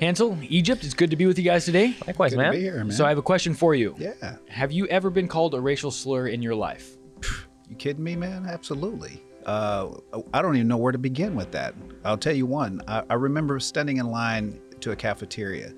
Hansel, 0.00 0.36
Egypt, 0.42 0.84
it's 0.84 0.92
good 0.94 1.10
to 1.10 1.16
be 1.16 1.24
with 1.26 1.38
you 1.38 1.44
guys 1.44 1.64
today. 1.64 1.94
Likewise, 2.06 2.32
Good 2.32 2.38
man. 2.38 2.52
to 2.52 2.58
be 2.58 2.62
here, 2.64 2.76
man. 2.84 2.90
So 2.90 3.06
I 3.06 3.08
have 3.08 3.18
a 3.18 3.22
question 3.22 3.54
for 3.54 3.74
you. 3.74 3.94
yeah. 3.98 4.36
Have 4.48 4.70
you 4.70 4.86
ever 4.88 5.08
been 5.08 5.26
called 5.26 5.54
a 5.54 5.60
racial 5.60 5.90
slur 5.90 6.26
in 6.28 6.42
your 6.42 6.54
life? 6.54 6.96
You 7.68 7.76
kidding 7.76 8.04
me, 8.04 8.14
man? 8.14 8.46
Absolutely. 8.46 9.22
Uh, 9.46 9.94
I 10.34 10.42
don't 10.42 10.54
even 10.56 10.68
know 10.68 10.76
where 10.76 10.92
to 10.92 10.98
begin 10.98 11.34
with 11.34 11.50
that. 11.52 11.74
I'll 12.04 12.18
tell 12.18 12.34
you 12.34 12.44
one. 12.46 12.82
I, 12.86 13.04
I 13.08 13.14
remember 13.14 13.58
standing 13.58 13.96
in 13.96 14.10
line 14.10 14.60
to 14.80 14.90
a 14.92 14.96
cafeteria, 14.96 15.72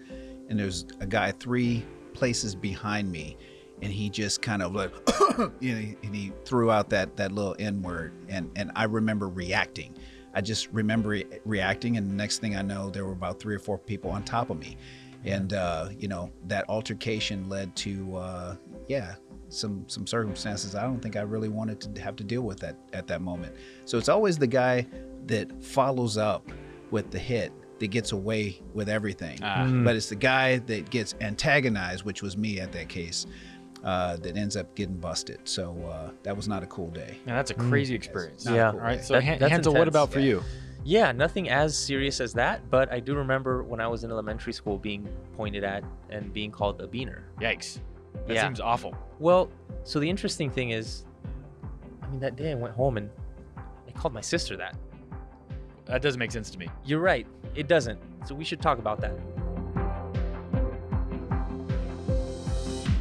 and 0.48 0.58
there's 0.58 0.84
a 1.00 1.06
guy 1.06 1.30
three 1.32 1.84
places 2.12 2.54
behind 2.56 3.12
me, 3.12 3.36
and 3.82 3.92
he 3.92 4.10
just 4.10 4.42
kind 4.42 4.62
of 4.62 4.74
like, 4.74 4.90
you 5.60 5.74
know, 5.74 5.94
and 6.02 6.14
he 6.14 6.32
threw 6.44 6.70
out 6.72 6.90
that 6.90 7.16
that 7.16 7.30
little 7.32 7.54
N 7.58 7.82
word, 7.82 8.12
and 8.28 8.50
and 8.56 8.72
I 8.74 8.84
remember 8.84 9.28
reacting. 9.28 9.94
I 10.34 10.40
just 10.40 10.68
remember 10.72 11.10
re- 11.10 11.26
reacting, 11.44 11.96
and 11.96 12.10
the 12.10 12.14
next 12.14 12.38
thing 12.38 12.56
I 12.56 12.62
know, 12.62 12.90
there 12.90 13.04
were 13.04 13.12
about 13.12 13.40
three 13.40 13.54
or 13.54 13.58
four 13.58 13.78
people 13.78 14.10
on 14.10 14.22
top 14.24 14.50
of 14.50 14.58
me, 14.58 14.76
and 15.24 15.52
uh, 15.52 15.88
you 15.98 16.08
know 16.08 16.30
that 16.46 16.64
altercation 16.68 17.48
led 17.48 17.74
to 17.76 18.16
uh, 18.16 18.56
yeah 18.88 19.14
some 19.48 19.84
some 19.88 20.06
circumstances 20.06 20.74
I 20.74 20.82
don't 20.82 21.00
think 21.00 21.16
I 21.16 21.22
really 21.22 21.48
wanted 21.48 21.80
to 21.80 22.02
have 22.02 22.16
to 22.16 22.24
deal 22.24 22.42
with 22.42 22.60
that 22.60 22.76
at 22.92 23.06
that 23.06 23.22
moment. 23.22 23.54
So 23.86 23.96
it's 23.98 24.08
always 24.08 24.36
the 24.38 24.46
guy 24.46 24.86
that 25.26 25.62
follows 25.62 26.16
up 26.16 26.50
with 26.90 27.10
the 27.10 27.18
hit 27.18 27.52
that 27.80 27.88
gets 27.88 28.12
away 28.12 28.60
with 28.74 28.88
everything, 28.88 29.38
but 29.84 29.94
it's 29.96 30.08
the 30.08 30.16
guy 30.16 30.58
that 30.58 30.90
gets 30.90 31.14
antagonized, 31.20 32.04
which 32.04 32.22
was 32.22 32.36
me 32.36 32.60
at 32.60 32.72
that 32.72 32.88
case. 32.88 33.26
Uh, 33.84 34.16
that 34.16 34.36
ends 34.36 34.56
up 34.56 34.74
getting 34.74 34.96
busted. 34.96 35.38
So 35.44 35.72
uh, 35.88 36.10
that 36.24 36.36
was 36.36 36.48
not 36.48 36.62
a 36.64 36.66
cool 36.66 36.88
day. 36.90 37.16
Now, 37.26 37.36
that's 37.36 37.52
a 37.52 37.54
crazy 37.54 37.94
experience. 37.94 38.44
Yeah. 38.44 38.72
cool 38.72 38.80
All 38.80 38.86
right. 38.86 38.96
day. 38.98 39.02
So 39.04 39.14
That- 39.14 39.22
Han- 39.24 39.38
that's 39.38 39.52
Hansel, 39.52 39.72
what 39.74 39.86
about 39.88 40.10
for 40.12 40.18
Yeah. 40.18 40.26
you? 40.26 40.42
Yeah, 40.84 41.12
nothing 41.12 41.48
as 41.48 41.76
serious 41.78 42.20
as 42.20 42.32
that, 42.34 42.68
but 42.70 42.90
I 42.92 42.98
do 42.98 43.14
remember 43.14 43.62
when 43.62 43.80
I 43.80 43.86
was 43.86 44.02
in 44.04 44.10
elementary 44.10 44.52
school 44.52 44.78
being 44.78 45.06
pointed 45.36 45.62
at 45.62 45.84
and 46.10 46.32
being 46.32 46.50
called 46.50 46.80
a 46.80 46.86
beaner. 46.88 47.20
Yikes. 47.40 47.78
That 48.26 48.34
Yeah. 48.34 48.42
seems 48.42 48.58
awful. 48.60 48.96
Well, 49.20 49.48
so 49.84 50.00
the 50.00 50.08
interesting 50.10 50.50
thing 50.50 50.70
is, 50.70 51.04
I 52.02 52.08
mean, 52.08 52.20
that 52.20 52.36
day 52.36 52.50
I 52.52 52.54
went 52.54 52.74
home 52.74 52.96
and 52.96 53.10
I 53.56 53.92
called 53.92 54.12
my 54.14 54.20
sister 54.22 54.56
that. 54.56 54.76
That 55.86 56.02
doesn't 56.02 56.18
make 56.18 56.32
sense 56.32 56.50
to 56.50 56.58
me. 56.58 56.68
You're 56.84 57.00
right, 57.00 57.26
it 57.54 57.68
doesn't. 57.68 57.98
So 58.26 58.34
we 58.34 58.44
should 58.44 58.60
talk 58.60 58.78
about 58.78 59.00
that. 59.02 59.12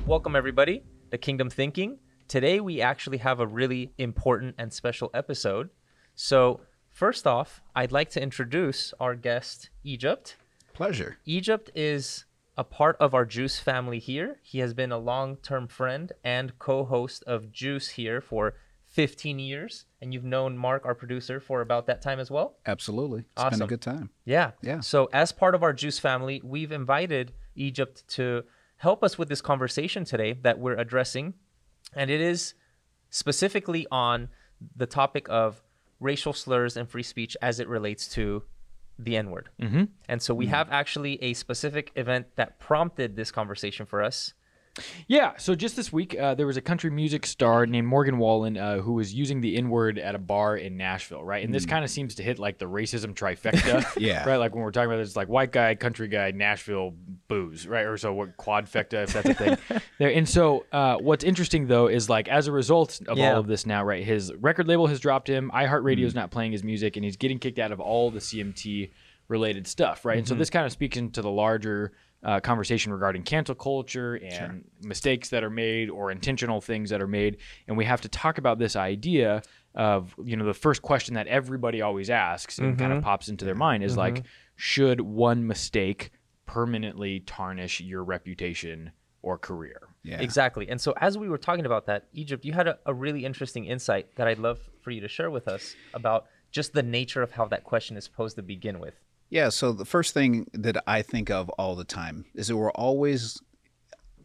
Welcome, 0.07 0.37
everybody, 0.37 0.83
to 1.11 1.17
Kingdom 1.17 1.49
Thinking. 1.49 1.99
Today, 2.29 2.61
we 2.61 2.81
actually 2.81 3.17
have 3.17 3.41
a 3.41 3.45
really 3.45 3.91
important 3.97 4.55
and 4.57 4.71
special 4.71 5.11
episode. 5.13 5.69
So, 6.15 6.61
first 6.89 7.27
off, 7.27 7.61
I'd 7.75 7.91
like 7.91 8.09
to 8.11 8.21
introduce 8.21 8.93
our 9.01 9.15
guest, 9.15 9.69
Egypt. 9.83 10.37
Pleasure. 10.73 11.17
Egypt 11.25 11.71
is 11.75 12.23
a 12.55 12.63
part 12.63 12.95
of 13.01 13.13
our 13.13 13.25
Juice 13.25 13.59
family 13.59 13.99
here. 13.99 14.37
He 14.43 14.59
has 14.59 14.73
been 14.73 14.93
a 14.93 14.97
long 14.97 15.35
term 15.37 15.67
friend 15.67 16.13
and 16.23 16.57
co 16.57 16.85
host 16.85 17.25
of 17.27 17.51
Juice 17.51 17.89
here 17.89 18.21
for 18.21 18.53
15 18.85 19.39
years. 19.39 19.85
And 20.01 20.13
you've 20.13 20.23
known 20.23 20.57
Mark, 20.57 20.85
our 20.85 20.95
producer, 20.95 21.41
for 21.41 21.59
about 21.59 21.85
that 21.87 22.01
time 22.01 22.21
as 22.21 22.31
well. 22.31 22.55
Absolutely. 22.65 23.25
It's 23.33 23.43
been 23.43 23.45
Awesome. 23.47 23.61
a 23.63 23.67
good 23.67 23.81
time. 23.81 24.09
Yeah. 24.23 24.51
Yeah. 24.61 24.79
So, 24.79 25.09
as 25.11 25.33
part 25.33 25.53
of 25.53 25.63
our 25.63 25.73
Juice 25.73 25.99
family, 25.99 26.41
we've 26.45 26.71
invited 26.71 27.33
Egypt 27.55 28.07
to 28.09 28.43
help 28.77 29.03
us 29.03 29.17
with 29.17 29.29
this 29.29 29.41
conversation 29.41 30.05
today 30.05 30.33
that 30.41 30.59
we're 30.59 30.75
addressing. 30.77 31.33
And 31.93 32.09
it 32.09 32.21
is 32.21 32.53
specifically 33.09 33.87
on 33.91 34.29
the 34.75 34.85
topic 34.85 35.27
of 35.29 35.61
racial 35.99 36.33
slurs 36.33 36.77
and 36.77 36.89
free 36.89 37.03
speech 37.03 37.35
as 37.41 37.59
it 37.59 37.67
relates 37.67 38.07
to 38.09 38.43
the 38.99 39.15
N 39.15 39.29
word. 39.29 39.49
Mm-hmm. 39.61 39.83
And 40.07 40.21
so, 40.21 40.33
we 40.33 40.47
have 40.47 40.69
actually 40.71 41.21
a 41.21 41.33
specific 41.33 41.91
event 41.95 42.27
that 42.35 42.59
prompted 42.59 43.15
this 43.15 43.31
conversation 43.31 43.85
for 43.85 44.03
us. 44.03 44.33
Yeah. 45.07 45.33
So 45.37 45.55
just 45.55 45.75
this 45.75 45.91
week, 45.91 46.17
uh, 46.17 46.35
there 46.35 46.45
was 46.47 46.57
a 46.57 46.61
country 46.61 46.89
music 46.89 47.25
star 47.25 47.65
named 47.65 47.87
Morgan 47.87 48.17
Wallen 48.17 48.57
uh, 48.57 48.77
who 48.79 48.93
was 48.93 49.13
using 49.13 49.41
the 49.41 49.57
N 49.57 49.69
word 49.69 49.97
at 49.99 50.15
a 50.15 50.19
bar 50.19 50.55
in 50.57 50.77
Nashville, 50.77 51.23
right? 51.23 51.43
And 51.43 51.53
this 51.53 51.65
kind 51.65 51.83
of 51.83 51.89
seems 51.89 52.15
to 52.15 52.23
hit 52.23 52.39
like 52.39 52.57
the 52.57 52.65
racism 52.65 53.13
trifecta. 53.13 53.85
Yeah. 53.97 54.27
Right. 54.27 54.37
Like 54.37 54.53
when 54.53 54.63
we're 54.63 54.71
talking 54.71 54.91
about 54.91 54.97
this, 54.97 55.15
like 55.15 55.27
white 55.27 55.51
guy, 55.51 55.75
country 55.75 56.07
guy, 56.07 56.31
Nashville, 56.31 56.93
booze, 57.27 57.67
right? 57.67 57.85
Or 57.85 57.97
so 57.97 58.13
what 58.13 58.37
quadfecta, 58.37 59.03
if 59.03 59.13
that's 59.13 59.29
a 59.29 59.33
thing. 59.33 59.57
there. 59.97 60.09
And 60.11 60.27
so 60.27 60.65
uh, 60.71 60.97
what's 60.97 61.23
interesting 61.23 61.67
though 61.67 61.87
is 61.87 62.09
like 62.09 62.27
as 62.27 62.47
a 62.47 62.51
result 62.51 63.01
of 63.07 63.17
Yeah. 63.17 63.33
all 63.33 63.39
of 63.39 63.47
this 63.47 63.65
now, 63.65 63.83
right? 63.83 64.03
His 64.03 64.33
record 64.35 64.67
label 64.67 64.87
has 64.87 64.99
dropped 64.99 65.27
him. 65.29 65.51
iHeartRadio's 65.53 66.15
not 66.15 66.31
playing 66.31 66.51
his 66.51 66.63
music, 66.63 66.95
and 66.95 67.03
he's 67.03 67.17
getting 67.17 67.39
kicked 67.39 67.59
out 67.59 67.71
of 67.71 67.79
all 67.79 68.11
the 68.11 68.19
CMT 68.19 68.91
related 69.27 69.67
stuff, 69.67 70.05
right? 70.05 70.17
And 70.19 70.27
so 70.27 70.35
this 70.35 70.49
kind 70.49 70.65
of 70.65 70.71
speaks 70.71 70.95
into 70.97 71.21
the 71.21 71.29
larger 71.29 71.91
uh, 72.23 72.39
conversation 72.39 72.91
regarding 72.91 73.23
cancel 73.23 73.55
culture 73.55 74.15
and 74.15 74.63
mistakes 74.81 75.29
that 75.29 75.43
are 75.43 75.49
made 75.49 75.89
or 75.89 76.11
intentional 76.11 76.61
things 76.61 76.89
that 76.89 77.01
are 77.01 77.07
made. 77.07 77.37
And 77.67 77.77
we 77.77 77.85
have 77.85 78.01
to 78.01 78.09
talk 78.09 78.37
about 78.37 78.59
this 78.59 78.75
idea 78.75 79.43
of, 79.75 80.15
you 80.23 80.35
know, 80.35 80.45
the 80.45 80.53
first 80.53 80.81
question 80.81 81.13
that 81.15 81.27
everybody 81.27 81.81
always 81.81 82.09
asks 82.09 82.57
and 82.57 82.77
kind 82.77 82.91
of 82.91 82.97
mm-hmm. 82.97 83.05
pops 83.05 83.29
into 83.29 83.45
their 83.45 83.53
mm-hmm. 83.53 83.59
mind 83.59 83.83
is 83.83 83.95
like, 83.95 84.15
mm-hmm. 84.15 84.25
should 84.55 85.01
one 85.01 85.45
mistake 85.45 86.11
permanently 86.47 87.19
tarnish 87.21 87.79
your 87.81 88.03
reputation 88.03 88.91
or 89.21 89.37
career? 89.37 89.81
Yeah. 90.03 90.19
Exactly. 90.19 90.69
And 90.69 90.81
so, 90.81 90.93
as 90.99 91.17
we 91.17 91.29
were 91.29 91.37
talking 91.37 91.65
about 91.65 91.85
that, 91.85 92.07
Egypt, 92.13 92.45
you 92.45 92.53
had 92.53 92.67
a, 92.67 92.79
a 92.85 92.93
really 92.93 93.25
interesting 93.25 93.65
insight 93.65 94.15
that 94.15 94.27
I'd 94.27 94.39
love 94.39 94.59
for 94.81 94.89
you 94.89 95.01
to 95.01 95.07
share 95.07 95.29
with 95.29 95.47
us 95.47 95.75
about 95.93 96.25
just 96.51 96.73
the 96.73 96.83
nature 96.83 97.21
of 97.21 97.31
how 97.31 97.45
that 97.45 97.63
question 97.63 97.97
is 97.97 98.03
supposed 98.03 98.37
to 98.37 98.41
begin 98.41 98.79
with. 98.79 98.95
Yeah, 99.29 99.49
so 99.49 99.71
the 99.73 99.85
first 99.85 100.13
thing 100.13 100.47
that 100.53 100.83
I 100.87 101.01
think 101.01 101.29
of 101.29 101.49
all 101.51 101.75
the 101.75 101.83
time 101.83 102.25
is 102.35 102.47
that 102.47 102.57
we're 102.57 102.71
always, 102.71 103.41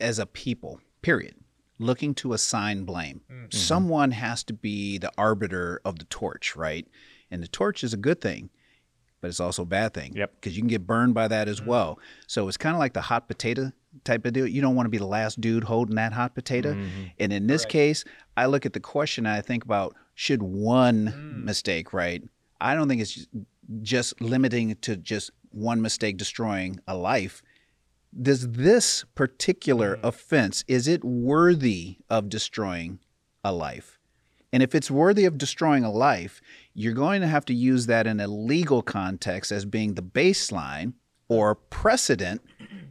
as 0.00 0.18
a 0.18 0.26
people, 0.26 0.80
period, 1.02 1.34
looking 1.78 2.14
to 2.14 2.32
assign 2.32 2.84
blame. 2.84 3.22
Mm-hmm. 3.30 3.46
Someone 3.50 4.12
has 4.12 4.44
to 4.44 4.52
be 4.52 4.98
the 4.98 5.10
arbiter 5.18 5.80
of 5.84 5.98
the 5.98 6.04
torch, 6.04 6.54
right? 6.54 6.86
And 7.30 7.42
the 7.42 7.48
torch 7.48 7.82
is 7.82 7.92
a 7.92 7.96
good 7.96 8.20
thing, 8.20 8.50
but 9.20 9.28
it's 9.28 9.40
also 9.40 9.62
a 9.62 9.66
bad 9.66 9.92
thing. 9.94 10.14
Yep. 10.14 10.34
Because 10.36 10.56
you 10.56 10.62
can 10.62 10.68
get 10.68 10.86
burned 10.86 11.14
by 11.14 11.28
that 11.28 11.48
as 11.48 11.60
mm-hmm. 11.60 11.70
well. 11.70 11.98
So 12.28 12.46
it's 12.46 12.56
kind 12.56 12.74
of 12.76 12.78
like 12.78 12.92
the 12.92 13.00
hot 13.00 13.26
potato 13.26 13.72
type 14.04 14.24
of 14.24 14.32
deal. 14.32 14.46
You 14.46 14.62
don't 14.62 14.76
want 14.76 14.86
to 14.86 14.90
be 14.90 14.98
the 14.98 15.06
last 15.06 15.40
dude 15.40 15.64
holding 15.64 15.96
that 15.96 16.12
hot 16.12 16.34
potato. 16.34 16.74
Mm-hmm. 16.74 17.02
And 17.18 17.32
in 17.32 17.46
this 17.46 17.64
case, 17.64 18.04
I 18.36 18.46
look 18.46 18.66
at 18.66 18.72
the 18.72 18.80
question 18.80 19.26
and 19.26 19.34
I 19.34 19.40
think 19.40 19.64
about 19.64 19.96
should 20.14 20.42
one 20.42 21.08
mm. 21.08 21.44
mistake, 21.44 21.92
right? 21.92 22.22
I 22.60 22.74
don't 22.74 22.88
think 22.88 23.00
it's 23.00 23.26
just- 23.82 24.20
limiting 24.20 24.74
to 24.76 24.96
just 24.96 25.30
one 25.50 25.80
mistake 25.82 26.16
destroying 26.16 26.80
a 26.86 26.96
life. 26.96 27.42
Does 28.20 28.52
this 28.52 29.04
particular 29.14 29.96
mm-hmm. 29.96 30.06
offense 30.06 30.64
is 30.68 30.88
it 30.88 31.04
worthy 31.04 31.98
of 32.10 32.28
destroying 32.28 32.98
a 33.44 33.52
life? 33.52 33.98
And 34.52 34.62
if 34.62 34.74
it's 34.74 34.90
worthy 34.90 35.24
of 35.24 35.38
destroying 35.38 35.82
a 35.82 35.90
life, 35.90 36.42
you're 36.74 36.92
going 36.92 37.22
to 37.22 37.26
have 37.26 37.46
to 37.46 37.54
use 37.54 37.86
that 37.86 38.06
in 38.06 38.20
a 38.20 38.28
legal 38.28 38.82
context 38.82 39.50
as 39.50 39.64
being 39.64 39.94
the 39.94 40.02
baseline 40.02 40.92
or 41.28 41.54
precedent 41.54 42.42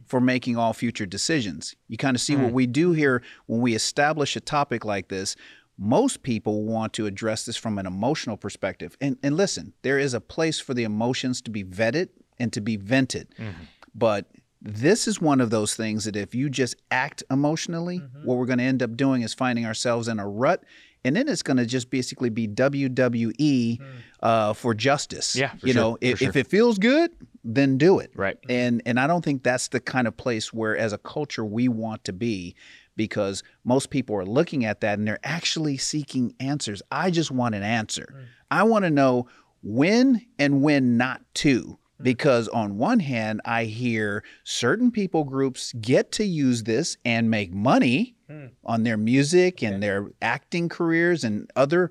for 0.06 0.20
making 0.20 0.56
all 0.56 0.72
future 0.72 1.06
decisions. 1.06 1.76
You 1.86 1.96
kind 1.96 2.16
of 2.16 2.20
see 2.20 2.34
what 2.34 2.50
mm. 2.50 2.54
we 2.54 2.66
do 2.66 2.92
here 2.92 3.22
when 3.46 3.60
we 3.60 3.76
establish 3.76 4.34
a 4.34 4.40
topic 4.40 4.84
like 4.84 5.08
this. 5.08 5.36
Most 5.78 6.22
people 6.22 6.64
want 6.64 6.92
to 6.94 7.06
address 7.06 7.44
this 7.44 7.56
from 7.56 7.78
an 7.78 7.86
emotional 7.86 8.36
perspective. 8.36 8.96
And, 9.00 9.16
and 9.22 9.36
listen, 9.36 9.72
there 9.82 9.98
is 9.98 10.14
a 10.14 10.20
place 10.20 10.60
for 10.60 10.74
the 10.74 10.84
emotions 10.84 11.40
to 11.42 11.50
be 11.50 11.64
vetted 11.64 12.08
and 12.38 12.52
to 12.52 12.60
be 12.60 12.76
vented. 12.76 13.34
Mm-hmm. 13.38 13.62
But 13.94 14.26
this 14.60 15.08
is 15.08 15.20
one 15.20 15.40
of 15.40 15.50
those 15.50 15.74
things 15.74 16.04
that 16.04 16.14
if 16.14 16.34
you 16.34 16.48
just 16.48 16.76
act 16.90 17.24
emotionally, 17.30 17.98
mm-hmm. 17.98 18.24
what 18.24 18.36
we're 18.36 18.46
going 18.46 18.58
to 18.58 18.64
end 18.64 18.82
up 18.82 18.96
doing 18.96 19.22
is 19.22 19.34
finding 19.34 19.66
ourselves 19.66 20.08
in 20.08 20.20
a 20.20 20.28
rut. 20.28 20.62
And 21.04 21.16
then 21.16 21.28
it's 21.28 21.42
going 21.42 21.56
to 21.56 21.66
just 21.66 21.90
basically 21.90 22.30
be 22.30 22.46
WWE 22.46 23.26
mm. 23.36 23.80
uh, 24.22 24.52
for 24.52 24.72
justice. 24.72 25.34
Yeah, 25.34 25.50
for 25.56 25.66
you 25.66 25.72
sure, 25.72 25.82
know, 25.82 25.98
if, 26.00 26.20
sure. 26.20 26.28
if 26.28 26.36
it 26.36 26.46
feels 26.46 26.78
good, 26.78 27.10
then 27.42 27.76
do 27.76 27.98
it. 27.98 28.12
Right. 28.14 28.38
And 28.48 28.82
and 28.86 29.00
I 29.00 29.08
don't 29.08 29.24
think 29.24 29.42
that's 29.42 29.66
the 29.68 29.80
kind 29.80 30.06
of 30.06 30.16
place 30.16 30.52
where, 30.52 30.76
as 30.76 30.92
a 30.92 30.98
culture, 30.98 31.44
we 31.44 31.66
want 31.66 32.04
to 32.04 32.12
be, 32.12 32.54
because 32.96 33.42
most 33.64 33.90
people 33.90 34.16
are 34.16 34.24
looking 34.24 34.64
at 34.64 34.80
that 34.80 34.98
and 34.98 35.06
they're 35.06 35.18
actually 35.24 35.76
seeking 35.76 36.34
answers. 36.40 36.82
I 36.90 37.10
just 37.10 37.30
want 37.30 37.54
an 37.54 37.62
answer. 37.62 38.14
I 38.50 38.64
want 38.64 38.84
to 38.84 38.90
know 38.90 39.26
when 39.62 40.24
and 40.38 40.62
when 40.62 40.96
not 40.96 41.22
to. 41.34 41.78
Because 42.00 42.48
on 42.48 42.78
one 42.78 42.98
hand, 42.98 43.40
I 43.44 43.64
hear 43.64 44.24
certain 44.42 44.90
people 44.90 45.22
groups 45.22 45.72
get 45.74 46.10
to 46.12 46.24
use 46.24 46.64
this 46.64 46.96
and 47.04 47.30
make 47.30 47.52
money 47.52 48.16
on 48.64 48.82
their 48.82 48.96
music 48.96 49.62
and 49.62 49.80
their 49.82 50.08
acting 50.20 50.68
careers 50.68 51.22
and 51.22 51.48
other 51.54 51.90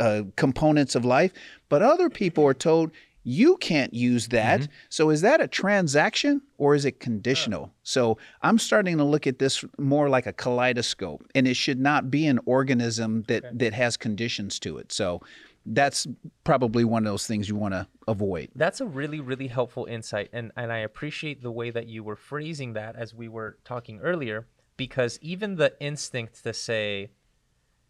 uh, 0.00 0.22
components 0.34 0.96
of 0.96 1.04
life. 1.04 1.32
But 1.68 1.82
other 1.82 2.10
people 2.10 2.44
are 2.46 2.54
told 2.54 2.90
you 3.24 3.56
can't 3.56 3.92
use 3.92 4.28
that. 4.28 4.60
Mm-hmm. 4.60 4.72
So 4.90 5.10
is 5.10 5.22
that 5.22 5.40
a 5.40 5.48
transaction 5.48 6.42
or 6.58 6.74
is 6.74 6.84
it 6.84 7.00
conditional? 7.00 7.64
Uh. 7.64 7.68
So 7.82 8.18
I'm 8.42 8.58
starting 8.58 8.98
to 8.98 9.04
look 9.04 9.26
at 9.26 9.38
this 9.38 9.64
more 9.78 10.08
like 10.08 10.26
a 10.26 10.32
kaleidoscope, 10.32 11.26
and 11.34 11.48
it 11.48 11.54
should 11.54 11.80
not 11.80 12.10
be 12.10 12.26
an 12.26 12.38
organism 12.44 13.24
that 13.28 13.58
that 13.58 13.72
has 13.72 13.96
conditions 13.96 14.58
to 14.60 14.78
it. 14.78 14.92
So 14.92 15.22
that's 15.66 16.06
probably 16.44 16.84
one 16.84 17.06
of 17.06 17.12
those 17.12 17.26
things 17.26 17.48
you 17.48 17.56
want 17.56 17.72
to 17.72 17.86
avoid. 18.06 18.50
That's 18.54 18.80
a 18.80 18.86
really, 18.86 19.20
really 19.20 19.46
helpful 19.46 19.86
insight. 19.86 20.28
And, 20.32 20.52
and 20.56 20.70
I 20.70 20.78
appreciate 20.78 21.42
the 21.42 21.50
way 21.50 21.70
that 21.70 21.86
you 21.86 22.04
were 22.04 22.16
phrasing 22.16 22.74
that 22.74 22.96
as 22.96 23.14
we 23.14 23.28
were 23.28 23.56
talking 23.64 24.00
earlier, 24.00 24.46
because 24.76 25.18
even 25.22 25.56
the 25.56 25.72
instinct 25.80 26.42
to 26.44 26.52
say, 26.52 27.12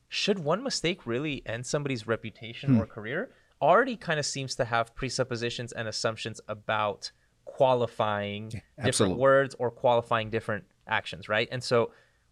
should 0.09 0.39
one 0.39 0.63
mistake 0.63 1.05
really 1.05 1.43
end 1.47 1.67
somebody's 1.67 2.07
reputation 2.07 2.75
hmm. 2.75 2.81
or 2.81 2.87
career 2.87 3.31
already 3.61 3.97
kind 3.97 4.19
of 4.19 4.27
seems 4.27 4.55
to 4.57 4.65
have 4.65 4.95
presuppositions 4.95 5.73
and 5.73 5.89
assumptions 5.89 6.41
about 6.49 7.11
qualifying 7.45 8.63
different 8.85 9.17
words 9.17 9.55
or 9.59 9.71
qualifying 9.71 10.31
different 10.31 10.65
actions, 10.87 11.29
right? 11.29 11.49
And 11.51 11.63
so, 11.63 11.91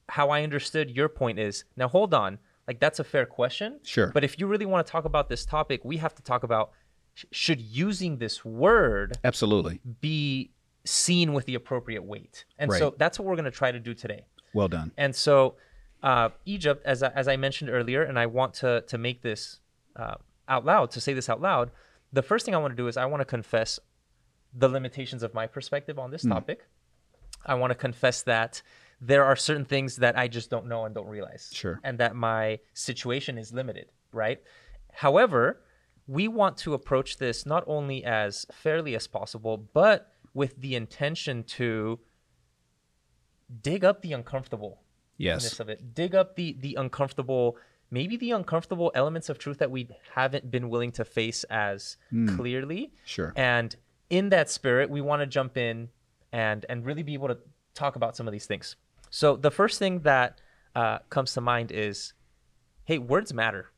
how 0.09 0.31
I 0.31 0.43
understood 0.43 0.91
your 0.91 1.09
point 1.09 1.39
is 1.39 1.65
now, 1.77 1.89
hold 1.89 2.13
on, 2.13 2.39
like 2.67 2.81
that's 2.81 2.99
a 2.99 3.05
fair 3.05 3.27
question. 3.27 3.81
Sure. 3.83 4.09
But 4.09 4.25
if 4.25 4.39
you 4.39 4.47
really 4.47 4.67
want 4.67 4.87
to 4.87 4.91
talk 4.91 5.05
about 5.05 5.29
this 5.29 5.45
topic, 5.45 5.85
we 5.85 5.97
have 5.99 6.15
to 6.17 6.23
talk 6.23 6.43
about 6.43 6.73
sh- 7.15 7.25
should 7.31 7.61
using 7.61 8.19
this 8.19 8.45
word 8.45 9.19
Absolutely. 9.25 9.81
be 10.01 10.51
seen 10.85 11.33
with 11.33 11.47
the 11.47 11.55
appropriate 11.55 12.03
weight. 12.03 12.45
And 12.59 12.73
so 12.73 12.95
that's 12.99 13.19
what 13.19 13.27
we're 13.27 13.37
going 13.37 13.45
to 13.45 13.51
try 13.51 13.71
to 13.73 13.81
do 13.81 13.95
today. 13.95 14.27
Well 14.55 14.69
done. 14.69 14.93
And 14.97 15.15
so, 15.15 15.55
uh, 16.03 16.31
Egypt, 16.45 16.83
as 16.85 17.03
I, 17.03 17.09
as 17.09 17.29
I 17.29 17.37
mentioned 17.37 17.71
earlier, 17.71 18.03
and 18.03 18.19
I 18.19 18.27
want 18.27 18.55
to 18.55 18.83
to 18.89 18.99
make 18.99 19.23
this 19.23 19.61
uh, 19.97 20.17
out 20.52 20.64
loud, 20.64 20.90
to 20.93 21.00
say 21.00 21.14
this 21.14 21.28
out 21.28 21.40
loud. 21.40 21.70
The 22.12 22.22
first 22.22 22.44
thing 22.44 22.54
I 22.54 22.58
want 22.58 22.72
to 22.72 22.76
do 22.76 22.88
is 22.88 22.96
I 22.96 23.06
want 23.06 23.20
to 23.22 23.25
confess 23.25 23.81
the 24.52 24.69
limitations 24.69 25.22
of 25.22 25.32
my 25.32 25.46
perspective 25.46 25.99
on 25.99 26.10
this 26.10 26.22
hmm. 26.22 26.31
topic. 26.31 26.66
I 27.44 27.54
want 27.54 27.70
to 27.70 27.75
confess 27.75 28.22
that 28.22 28.62
there 29.00 29.25
are 29.25 29.34
certain 29.34 29.64
things 29.64 29.96
that 29.96 30.16
I 30.16 30.28
just 30.28 30.49
don't 30.50 30.66
know 30.66 30.84
and 30.84 30.94
don't 30.94 31.08
realize. 31.08 31.50
Sure. 31.52 31.81
And 31.82 31.99
that 31.99 32.14
my 32.14 32.60
situation 32.75 33.38
is 33.38 33.52
limited, 33.52 33.87
right? 34.12 34.40
However, 34.93 35.60
we 36.06 36.28
want 36.28 36.56
to 36.58 36.75
approach 36.75 37.16
this 37.16 37.46
not 37.46 37.64
only 37.66 38.04
as 38.04 38.46
fairly 38.52 38.94
as 38.94 39.06
possible, 39.06 39.56
but 39.72 40.12
with 40.34 40.60
the 40.60 40.76
intention 40.76 41.43
to 41.44 41.99
dig 43.62 43.84
up 43.84 44.02
the 44.02 44.12
uncomfortable 44.12 44.82
Yes. 45.16 45.60
of 45.60 45.69
it. 45.69 45.94
Dig 45.94 46.14
up 46.14 46.37
the 46.37 46.56
the 46.58 46.75
uncomfortable, 46.75 47.56
maybe 47.93 48.17
the 48.17 48.33
uncomfortable 48.33 48.91
elements 48.94 49.29
of 49.29 49.39
truth 49.39 49.59
that 49.59 49.71
we 49.71 49.89
haven't 50.15 50.50
been 50.50 50.71
willing 50.71 50.91
to 50.91 51.05
face 51.05 51.44
as 51.44 51.99
clearly. 52.37 52.93
Sure. 53.05 53.33
And 53.37 53.77
in 54.11 54.31
that 54.31 54.50
spirit, 54.50 54.91
we 54.91 55.00
want 55.00 55.21
to 55.21 55.27
jump 55.27 55.56
in 55.56 55.91
and 56.33 56.67
and 56.69 56.85
really 56.85 57.03
be 57.03 57.15
able 57.15 57.29
to 57.29 57.39
talk 57.75 57.94
about 57.94 58.17
some 58.17 58.27
of 58.27 58.33
these 58.33 58.47
things. 58.47 58.77
So 59.11 59.37
the 59.37 59.50
first 59.50 59.79
thing 59.79 60.00
that 60.00 60.41
uh, 60.75 61.00
comes 61.11 61.35
to 61.35 61.41
mind 61.43 61.71
is, 61.71 62.15
hey, 62.85 62.99
words 62.99 63.33
matter. 63.33 63.71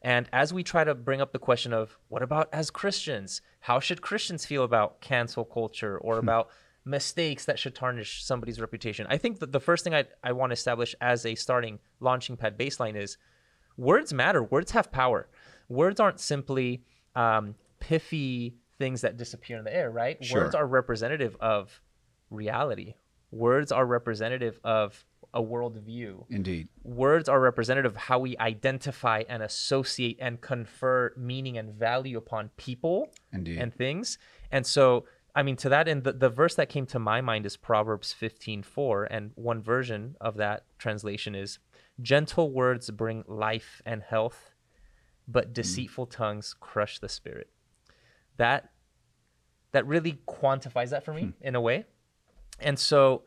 And 0.00 0.28
as 0.32 0.52
we 0.52 0.62
try 0.62 0.84
to 0.84 0.94
bring 0.94 1.20
up 1.20 1.32
the 1.32 1.38
question 1.38 1.72
of 1.72 1.98
what 2.08 2.22
about 2.22 2.48
as 2.52 2.70
Christians? 2.70 3.40
How 3.60 3.80
should 3.80 4.00
Christians 4.00 4.46
feel 4.46 4.62
about 4.62 5.00
cancel 5.00 5.44
culture 5.44 5.98
or 5.98 6.18
about 6.18 6.50
mistakes 6.84 7.44
that 7.46 7.58
should 7.58 7.74
tarnish 7.74 8.24
somebody's 8.24 8.60
reputation? 8.60 9.06
I 9.08 9.16
think 9.18 9.38
that 9.40 9.52
the 9.52 9.60
first 9.60 9.84
thing 9.84 9.94
I, 9.94 10.04
I 10.22 10.32
want 10.32 10.50
to 10.50 10.54
establish 10.54 10.94
as 11.00 11.24
a 11.26 11.34
starting 11.34 11.78
launching 12.00 12.36
pad 12.36 12.58
baseline 12.58 12.96
is 12.96 13.16
words 13.76 14.12
matter. 14.12 14.42
Words 14.42 14.72
have 14.72 14.92
power. 14.92 15.28
Words 15.68 16.00
aren't 16.00 16.20
simply 16.20 16.84
um, 17.16 17.54
piffy 17.80 18.54
things 18.78 19.00
that 19.02 19.16
disappear 19.16 19.56
in 19.58 19.64
the 19.64 19.74
air, 19.74 19.90
right? 19.90 20.22
Sure. 20.24 20.42
Words 20.42 20.54
are 20.54 20.66
representative 20.66 21.36
of 21.40 21.80
reality. 22.30 22.94
Words 23.30 23.72
are 23.72 23.86
representative 23.86 24.60
of 24.62 25.04
a 25.32 25.42
worldview 25.42 26.24
Indeed. 26.30 26.68
words 26.84 27.28
are 27.28 27.40
representative 27.40 27.90
of 27.90 27.96
how 27.96 28.20
we 28.20 28.38
identify 28.38 29.24
and 29.28 29.42
associate 29.42 30.16
and 30.20 30.40
confer 30.40 31.12
meaning 31.16 31.58
and 31.58 31.74
value 31.74 32.16
upon 32.16 32.50
people 32.56 33.10
Indeed. 33.32 33.58
and 33.58 33.74
things. 33.74 34.18
And 34.52 34.64
so, 34.64 35.06
I 35.34 35.42
mean, 35.42 35.56
to 35.56 35.68
that 35.68 35.88
end, 35.88 36.04
the, 36.04 36.12
the 36.12 36.28
verse 36.28 36.54
that 36.54 36.68
came 36.68 36.86
to 36.86 36.98
my 36.98 37.20
mind 37.20 37.44
is 37.44 37.56
Proverbs 37.56 38.14
15:4, 38.18 39.08
and 39.10 39.32
one 39.34 39.62
version 39.62 40.16
of 40.20 40.36
that 40.36 40.64
translation 40.78 41.34
is, 41.34 41.58
"Gentle 42.00 42.52
words 42.52 42.90
bring 42.90 43.24
life 43.26 43.82
and 43.84 44.02
health, 44.02 44.54
but 45.26 45.50
mm. 45.50 45.54
deceitful 45.54 46.06
tongues 46.06 46.54
crush 46.54 46.98
the 46.98 47.08
spirit." 47.08 47.50
That 48.36 48.70
that 49.72 49.86
really 49.86 50.20
quantifies 50.28 50.90
that 50.90 51.04
for 51.04 51.12
me 51.12 51.22
hmm. 51.22 51.30
in 51.40 51.56
a 51.56 51.60
way. 51.60 51.84
And 52.60 52.78
so, 52.78 53.24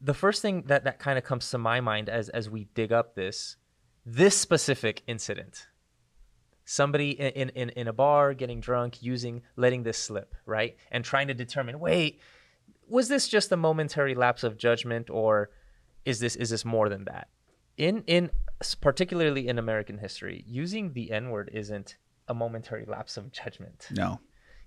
the 0.00 0.14
first 0.14 0.40
thing 0.40 0.62
that 0.62 0.84
that 0.84 0.98
kind 0.98 1.18
of 1.18 1.24
comes 1.24 1.50
to 1.50 1.58
my 1.58 1.80
mind 1.80 2.08
as 2.08 2.30
as 2.30 2.48
we 2.48 2.64
dig 2.74 2.90
up 2.90 3.14
this 3.14 3.56
this 4.06 4.36
specific 4.36 5.02
incident 5.06 5.68
somebody 6.64 7.10
in, 7.10 7.50
in 7.50 7.70
in 7.70 7.88
a 7.88 7.92
bar 7.92 8.34
getting 8.34 8.60
drunk 8.60 9.02
using 9.02 9.42
letting 9.56 9.82
this 9.82 9.98
slip 9.98 10.34
right? 10.46 10.76
And 10.90 11.04
trying 11.04 11.28
to 11.28 11.34
determine 11.34 11.78
wait 11.80 12.20
was 12.88 13.08
this 13.08 13.28
just 13.28 13.52
a 13.52 13.56
momentary 13.56 14.14
lapse 14.14 14.44
of 14.44 14.56
judgment 14.58 15.10
or 15.10 15.50
is 16.04 16.20
this 16.20 16.36
is 16.36 16.50
this 16.50 16.64
more 16.64 16.88
than 16.88 17.04
that? 17.04 17.28
In 17.76 18.02
in 18.06 18.30
particularly 18.80 19.48
in 19.48 19.58
american 19.58 19.98
history 19.98 20.44
using 20.46 20.92
the 20.92 21.10
n 21.10 21.30
word 21.30 21.50
isn't 21.52 21.96
a 22.28 22.34
momentary 22.34 22.84
lapse 22.86 23.16
of 23.16 23.32
judgment. 23.32 23.88
No. 23.90 24.20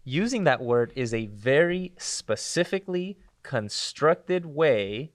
using 0.04 0.44
that 0.46 0.62
word 0.62 0.94
is 0.96 1.14
a 1.14 1.26
very 1.28 1.94
specifically 1.98 3.18
constructed 3.44 4.46
way 4.46 5.12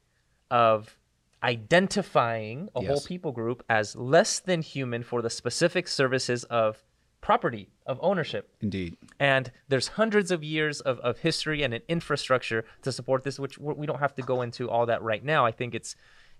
of 0.50 0.98
identifying 1.42 2.68
a 2.74 2.80
whole 2.80 3.00
people 3.00 3.32
group 3.32 3.62
as 3.68 3.96
less 3.96 4.38
than 4.40 4.62
human 4.62 5.02
for 5.02 5.22
the 5.22 5.30
specific 5.30 5.88
services 5.88 6.44
of 6.44 6.82
property, 7.20 7.68
of 7.86 7.98
ownership. 8.02 8.50
Indeed. 8.60 8.96
And 9.20 9.50
there's 9.68 9.88
hundreds 9.88 10.30
of 10.30 10.42
years 10.42 10.80
of, 10.80 10.98
of 11.00 11.18
history 11.18 11.62
and 11.62 11.72
an 11.74 11.82
infrastructure 11.88 12.64
to 12.82 12.92
support 12.92 13.22
this, 13.22 13.38
which 13.38 13.58
we're- 13.58 13.86
don't 13.86 14.00
have 14.00 14.14
to 14.16 14.22
go 14.22 14.42
into 14.42 14.68
all 14.70 14.86
that 14.86 15.02
right 15.02 15.24
now. 15.24 15.46
I 15.46 15.52
think 15.52 15.74
it's 15.74 15.94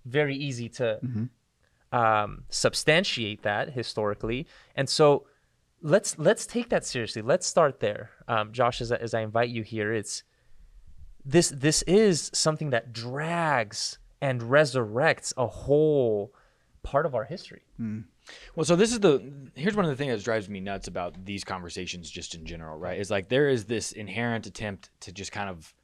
very 0.05 0.37
easy 0.37 0.69
to 0.71 0.99
um, 1.93 2.45
substantiate 2.49 3.43
that 3.43 3.71
historically. 3.71 4.47
And 4.75 4.89
so 4.89 5.27
let's 5.83 6.19
let's 6.19 6.47
take 6.47 6.69
that 6.71 6.85
seriously. 6.85 7.23
Let's 7.23 7.47
start 7.47 7.81
there, 7.81 8.11
um, 8.27 8.53
Josh. 8.53 8.81
As 8.81 8.91
I, 8.91 8.97
as 8.97 9.15
I 9.15 9.21
invite 9.21 9.51
you 9.51 9.63
here, 9.63 9.93
it's 9.93 10.23
this 11.25 11.51
this 11.51 11.83
is 11.83 12.31
something 12.35 12.71
that 12.71 12.93
drags 12.93 13.99
and 14.23 14.41
resurrects 14.41 15.35
a 15.37 15.47
whole 15.47 16.33
part 16.83 17.05
of 17.05 17.15
our 17.15 17.25
history. 17.25 17.63
Well, 18.55 18.65
so 18.65 18.77
this 18.77 18.93
is 18.93 19.01
the 19.01 19.51
here's 19.55 19.77
one 19.77 19.85
of 19.85 19.91
the 19.91 19.97
things 19.97 20.15
that 20.15 20.25
drives 20.25 20.49
me 20.49 20.61
nuts 20.61 20.89
about 20.89 21.25
these 21.25 21.45
conversations 21.45 22.09
just 22.09 22.35
in 22.35 22.47
general, 22.47 22.79
right? 22.79 22.99
Is 22.99 23.11
like 23.11 23.29
there 23.29 23.49
is 23.49 23.65
this 23.65 23.93
inherent 23.93 24.47
attempt 24.47 24.91
to 25.01 25.13
just 25.13 25.33
kind 25.33 25.51
of 25.51 25.75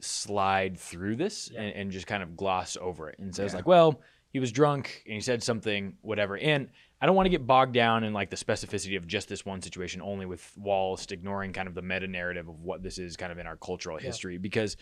slide 0.00 0.78
through 0.78 1.16
this 1.16 1.50
and, 1.56 1.74
and 1.74 1.90
just 1.90 2.06
kind 2.06 2.22
of 2.22 2.36
gloss 2.36 2.76
over 2.80 3.10
it. 3.10 3.18
And 3.18 3.34
so 3.34 3.44
it's 3.44 3.54
like, 3.54 3.66
well, 3.66 4.00
he 4.30 4.40
was 4.40 4.50
drunk 4.50 5.02
and 5.06 5.14
he 5.14 5.20
said 5.20 5.42
something, 5.42 5.96
whatever. 6.00 6.36
And 6.38 6.68
I 7.00 7.06
don't 7.06 7.16
want 7.16 7.26
to 7.26 7.30
get 7.30 7.46
bogged 7.46 7.74
down 7.74 8.02
in 8.02 8.14
like 8.14 8.30
the 8.30 8.36
specificity 8.36 8.96
of 8.96 9.06
just 9.06 9.28
this 9.28 9.44
one 9.44 9.60
situation, 9.60 10.00
only 10.00 10.26
with 10.26 10.50
Wallst 10.58 11.12
ignoring 11.12 11.52
kind 11.52 11.68
of 11.68 11.74
the 11.74 11.82
meta 11.82 12.08
narrative 12.08 12.48
of 12.48 12.60
what 12.60 12.82
this 12.82 12.98
is 12.98 13.16
kind 13.16 13.30
of 13.30 13.38
in 13.38 13.46
our 13.46 13.56
cultural 13.56 13.98
history, 13.98 14.38
because 14.38 14.76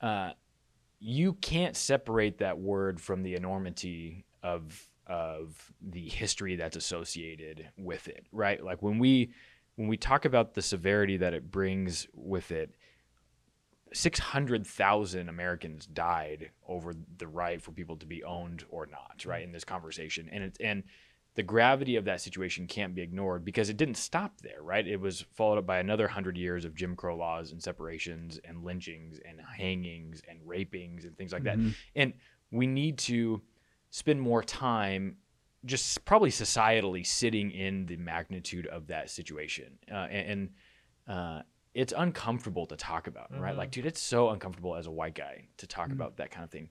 uh, 0.00 0.32
you 1.00 1.32
can't 1.34 1.76
separate 1.76 2.38
that 2.38 2.58
word 2.58 3.00
from 3.00 3.22
the 3.22 3.34
enormity 3.34 4.24
of 4.42 4.88
of 5.06 5.72
the 5.82 6.08
history 6.08 6.54
that's 6.54 6.76
associated 6.76 7.68
with 7.76 8.06
it 8.06 8.26
right? 8.30 8.62
Like 8.62 8.82
when 8.82 8.98
we 8.98 9.32
when 9.76 9.88
we 9.88 9.96
talk 9.96 10.24
about 10.24 10.54
the 10.54 10.62
severity 10.62 11.16
that 11.16 11.34
it 11.34 11.50
brings 11.50 12.06
with 12.14 12.52
it 12.52 12.74
600,000 13.92 15.28
Americans 15.28 15.86
died 15.86 16.50
over 16.68 16.94
the 17.18 17.26
right 17.26 17.60
for 17.60 17.72
people 17.72 17.96
to 17.96 18.06
be 18.06 18.22
owned 18.22 18.64
or 18.68 18.86
not 18.86 19.24
right 19.26 19.42
in 19.42 19.52
this 19.52 19.64
conversation. 19.64 20.28
And 20.30 20.44
it's 20.44 20.58
and 20.60 20.84
the 21.40 21.44
gravity 21.44 21.96
of 21.96 22.04
that 22.04 22.20
situation 22.20 22.66
can't 22.66 22.94
be 22.94 23.00
ignored 23.00 23.46
because 23.46 23.70
it 23.70 23.78
didn't 23.78 23.96
stop 23.96 24.42
there, 24.42 24.60
right? 24.62 24.86
It 24.86 25.00
was 25.00 25.24
followed 25.36 25.56
up 25.56 25.64
by 25.64 25.78
another 25.78 26.06
hundred 26.06 26.36
years 26.36 26.66
of 26.66 26.74
Jim 26.74 26.94
Crow 26.94 27.16
laws 27.16 27.52
and 27.52 27.62
separations 27.62 28.38
and 28.44 28.62
lynchings 28.62 29.18
and 29.26 29.40
hangings 29.56 30.20
and 30.28 30.38
rapings 30.46 31.06
and 31.06 31.16
things 31.16 31.32
like 31.32 31.44
that. 31.44 31.56
And 31.96 32.12
we 32.50 32.66
need 32.66 32.98
to 32.98 33.40
spend 33.88 34.20
more 34.20 34.42
time 34.42 35.16
just 35.64 36.04
probably 36.04 36.28
societally 36.28 37.06
sitting 37.06 37.50
in 37.52 37.86
the 37.86 37.96
magnitude 37.96 38.66
of 38.66 38.88
that 38.88 39.08
situation. 39.08 39.78
Uh, 39.90 39.94
and 40.10 40.50
and 41.08 41.16
uh, 41.16 41.42
it's 41.72 41.94
uncomfortable 41.96 42.66
to 42.66 42.76
talk 42.76 43.06
about, 43.06 43.28
right? 43.40 43.56
Like, 43.56 43.70
dude, 43.70 43.86
it's 43.86 44.02
so 44.02 44.28
uncomfortable 44.28 44.76
as 44.76 44.86
a 44.86 44.90
white 44.90 45.14
guy 45.14 45.46
to 45.56 45.66
talk 45.66 45.90
about 45.90 46.18
that 46.18 46.30
kind 46.30 46.44
of 46.44 46.50
thing 46.50 46.68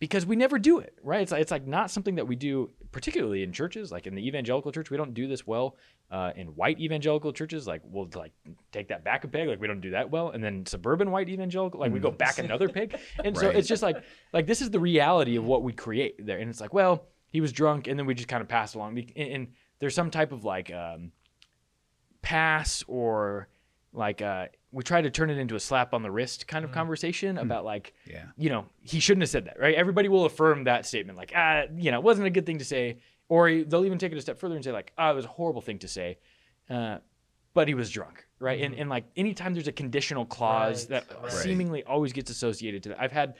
because 0.00 0.24
we 0.24 0.34
never 0.34 0.58
do 0.58 0.78
it, 0.78 0.98
right? 1.02 1.20
It's 1.20 1.30
like, 1.30 1.42
it's 1.42 1.50
like 1.50 1.66
not 1.66 1.90
something 1.90 2.14
that 2.14 2.26
we 2.26 2.34
do, 2.34 2.70
particularly 2.90 3.42
in 3.42 3.52
churches, 3.52 3.92
like 3.92 4.06
in 4.06 4.14
the 4.14 4.26
evangelical 4.26 4.72
church, 4.72 4.90
we 4.90 4.96
don't 4.96 5.12
do 5.12 5.28
this 5.28 5.46
well. 5.46 5.76
Uh, 6.10 6.32
in 6.34 6.48
white 6.48 6.80
evangelical 6.80 7.32
churches, 7.32 7.68
like 7.68 7.82
we'll 7.84 8.08
like 8.14 8.32
take 8.72 8.88
that 8.88 9.04
back 9.04 9.22
a 9.24 9.28
peg, 9.28 9.46
like 9.46 9.60
we 9.60 9.68
don't 9.68 9.82
do 9.82 9.90
that 9.90 10.10
well. 10.10 10.30
And 10.30 10.42
then 10.42 10.64
suburban 10.66 11.10
white 11.10 11.28
evangelical, 11.28 11.78
like 11.78 11.92
we 11.92 12.00
go 12.00 12.10
back 12.10 12.38
another 12.38 12.68
peg. 12.68 12.98
And 13.24 13.36
so 13.36 13.48
it's 13.48 13.68
just 13.68 13.82
like, 13.82 14.02
like 14.32 14.46
this 14.46 14.62
is 14.62 14.70
the 14.70 14.80
reality 14.80 15.36
of 15.36 15.44
what 15.44 15.62
we 15.62 15.72
create 15.72 16.26
there. 16.26 16.38
And 16.38 16.48
it's 16.50 16.60
like, 16.60 16.74
well, 16.74 17.04
he 17.28 17.40
was 17.40 17.52
drunk, 17.52 17.86
and 17.86 17.96
then 17.98 18.06
we 18.06 18.14
just 18.14 18.26
kind 18.28 18.40
of 18.40 18.48
pass 18.48 18.74
along. 18.74 18.98
And, 18.98 19.12
and 19.16 19.48
there's 19.78 19.94
some 19.94 20.10
type 20.10 20.32
of 20.32 20.44
like 20.44 20.72
um, 20.72 21.12
pass 22.22 22.82
or 22.88 23.48
like 23.92 24.22
uh, 24.22 24.46
we 24.72 24.82
try 24.84 25.00
to 25.02 25.10
turn 25.10 25.30
it 25.30 25.38
into 25.38 25.56
a 25.56 25.60
slap 25.60 25.92
on 25.94 26.02
the 26.02 26.10
wrist 26.10 26.46
kind 26.46 26.64
of 26.64 26.70
conversation 26.72 27.38
about 27.38 27.64
like 27.64 27.92
Yeah. 28.06 28.26
you 28.36 28.50
know 28.50 28.66
he 28.82 29.00
shouldn't 29.00 29.22
have 29.22 29.30
said 29.30 29.46
that 29.46 29.58
right? 29.58 29.74
Everybody 29.74 30.08
will 30.08 30.24
affirm 30.26 30.64
that 30.64 30.86
statement 30.86 31.18
like 31.18 31.32
ah 31.34 31.62
you 31.76 31.90
know 31.90 31.98
it 31.98 32.04
wasn't 32.04 32.26
a 32.26 32.30
good 32.30 32.46
thing 32.46 32.58
to 32.58 32.64
say. 32.64 32.98
Or 33.28 33.48
they'll 33.62 33.84
even 33.84 33.98
take 33.98 34.10
it 34.10 34.18
a 34.18 34.20
step 34.20 34.40
further 34.40 34.56
and 34.56 34.64
say 34.64 34.72
like 34.72 34.92
ah 34.98 35.10
it 35.10 35.14
was 35.14 35.24
a 35.24 35.28
horrible 35.28 35.60
thing 35.60 35.78
to 35.80 35.88
say. 35.88 36.18
Uh, 36.68 36.98
but 37.54 37.66
he 37.68 37.74
was 37.74 37.90
drunk 37.90 38.26
right? 38.38 38.62
And, 38.62 38.74
and 38.74 38.88
like 38.88 39.04
anytime 39.16 39.52
there's 39.54 39.68
a 39.68 39.72
conditional 39.72 40.24
clause 40.24 40.88
Right, 40.90 41.06
that 41.06 41.22
right. 41.22 41.30
seemingly 41.32 41.84
always 41.84 42.12
gets 42.12 42.30
associated 42.30 42.82
to 42.84 42.88
that. 42.90 43.00
I've 43.00 43.12
had 43.12 43.34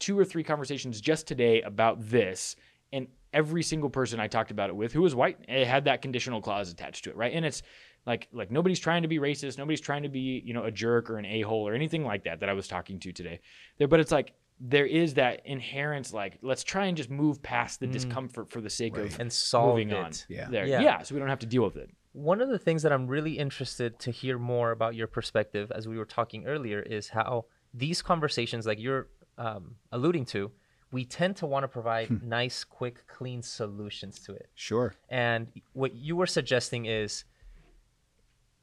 two 0.00 0.18
or 0.18 0.24
three 0.24 0.42
conversations 0.44 1.00
just 1.00 1.26
today 1.26 1.62
about 1.62 1.98
this 2.10 2.56
and 2.92 3.06
every 3.32 3.62
single 3.62 3.88
person 3.90 4.20
i 4.20 4.28
talked 4.28 4.50
about 4.52 4.70
it 4.70 4.76
with 4.76 4.92
who 4.92 5.02
was 5.02 5.14
white 5.14 5.38
it 5.48 5.66
had 5.66 5.84
that 5.86 6.02
conditional 6.02 6.40
clause 6.40 6.70
attached 6.70 7.04
to 7.04 7.10
it 7.10 7.16
right? 7.16 7.32
And 7.32 7.44
it's 7.44 7.62
like 8.06 8.28
like 8.32 8.50
nobody's 8.50 8.78
trying 8.80 9.02
to 9.02 9.08
be 9.08 9.18
racist 9.18 9.58
nobody's 9.58 9.80
trying 9.80 10.02
to 10.02 10.08
be 10.08 10.42
you 10.44 10.52
know 10.54 10.64
a 10.64 10.70
jerk 10.70 11.08
or 11.10 11.16
an 11.18 11.24
a-hole 11.24 11.66
or 11.68 11.74
anything 11.74 12.04
like 12.04 12.24
that 12.24 12.40
that 12.40 12.48
i 12.48 12.52
was 12.52 12.68
talking 12.68 12.98
to 13.00 13.12
today 13.12 13.40
there 13.78 13.88
but 13.88 14.00
it's 14.00 14.12
like 14.12 14.32
there 14.60 14.86
is 14.86 15.14
that 15.14 15.40
inherent 15.44 16.12
like 16.12 16.38
let's 16.42 16.62
try 16.62 16.86
and 16.86 16.96
just 16.96 17.10
move 17.10 17.42
past 17.42 17.80
the 17.80 17.86
discomfort 17.86 18.48
for 18.48 18.60
the 18.60 18.70
sake 18.70 18.96
of 18.96 19.18
and 19.20 19.32
solving 19.32 19.90
it. 19.90 19.96
on 19.96 20.12
Yeah. 20.28 20.48
there 20.48 20.66
Yeah. 20.66 20.80
yeah 20.80 21.02
so 21.02 21.14
we 21.14 21.18
don't 21.18 21.28
have 21.28 21.40
to 21.40 21.46
deal 21.46 21.64
with 21.64 21.76
it 21.76 21.90
One 22.12 22.40
of 22.40 22.48
the 22.48 22.58
things 22.66 22.82
that 22.84 22.92
I'm 22.92 23.06
really 23.08 23.34
interested 23.38 23.98
to 24.04 24.10
hear 24.20 24.38
more 24.38 24.70
about 24.70 24.94
your 24.94 25.08
perspective, 25.08 25.72
as 25.78 25.88
we 25.88 25.96
were 25.98 26.04
talking 26.18 26.46
earlier, 26.46 26.80
is 26.98 27.08
how 27.08 27.46
these 27.84 28.02
conversations, 28.02 28.62
like 28.70 28.78
you're 28.86 29.08
um, 29.36 29.64
alluding 29.90 30.24
to, 30.26 30.52
we 30.92 31.04
tend 31.04 31.34
to 31.40 31.46
want 31.52 31.64
to 31.64 31.68
provide 31.78 32.08
nice, 32.22 32.62
quick, 32.62 32.96
clean 33.08 33.42
solutions 33.42 34.20
to 34.26 34.30
it. 34.40 34.46
Sure. 34.54 34.94
And 35.08 35.48
what 35.72 35.92
you 36.06 36.14
were 36.14 36.28
suggesting 36.38 36.86
is 36.86 37.24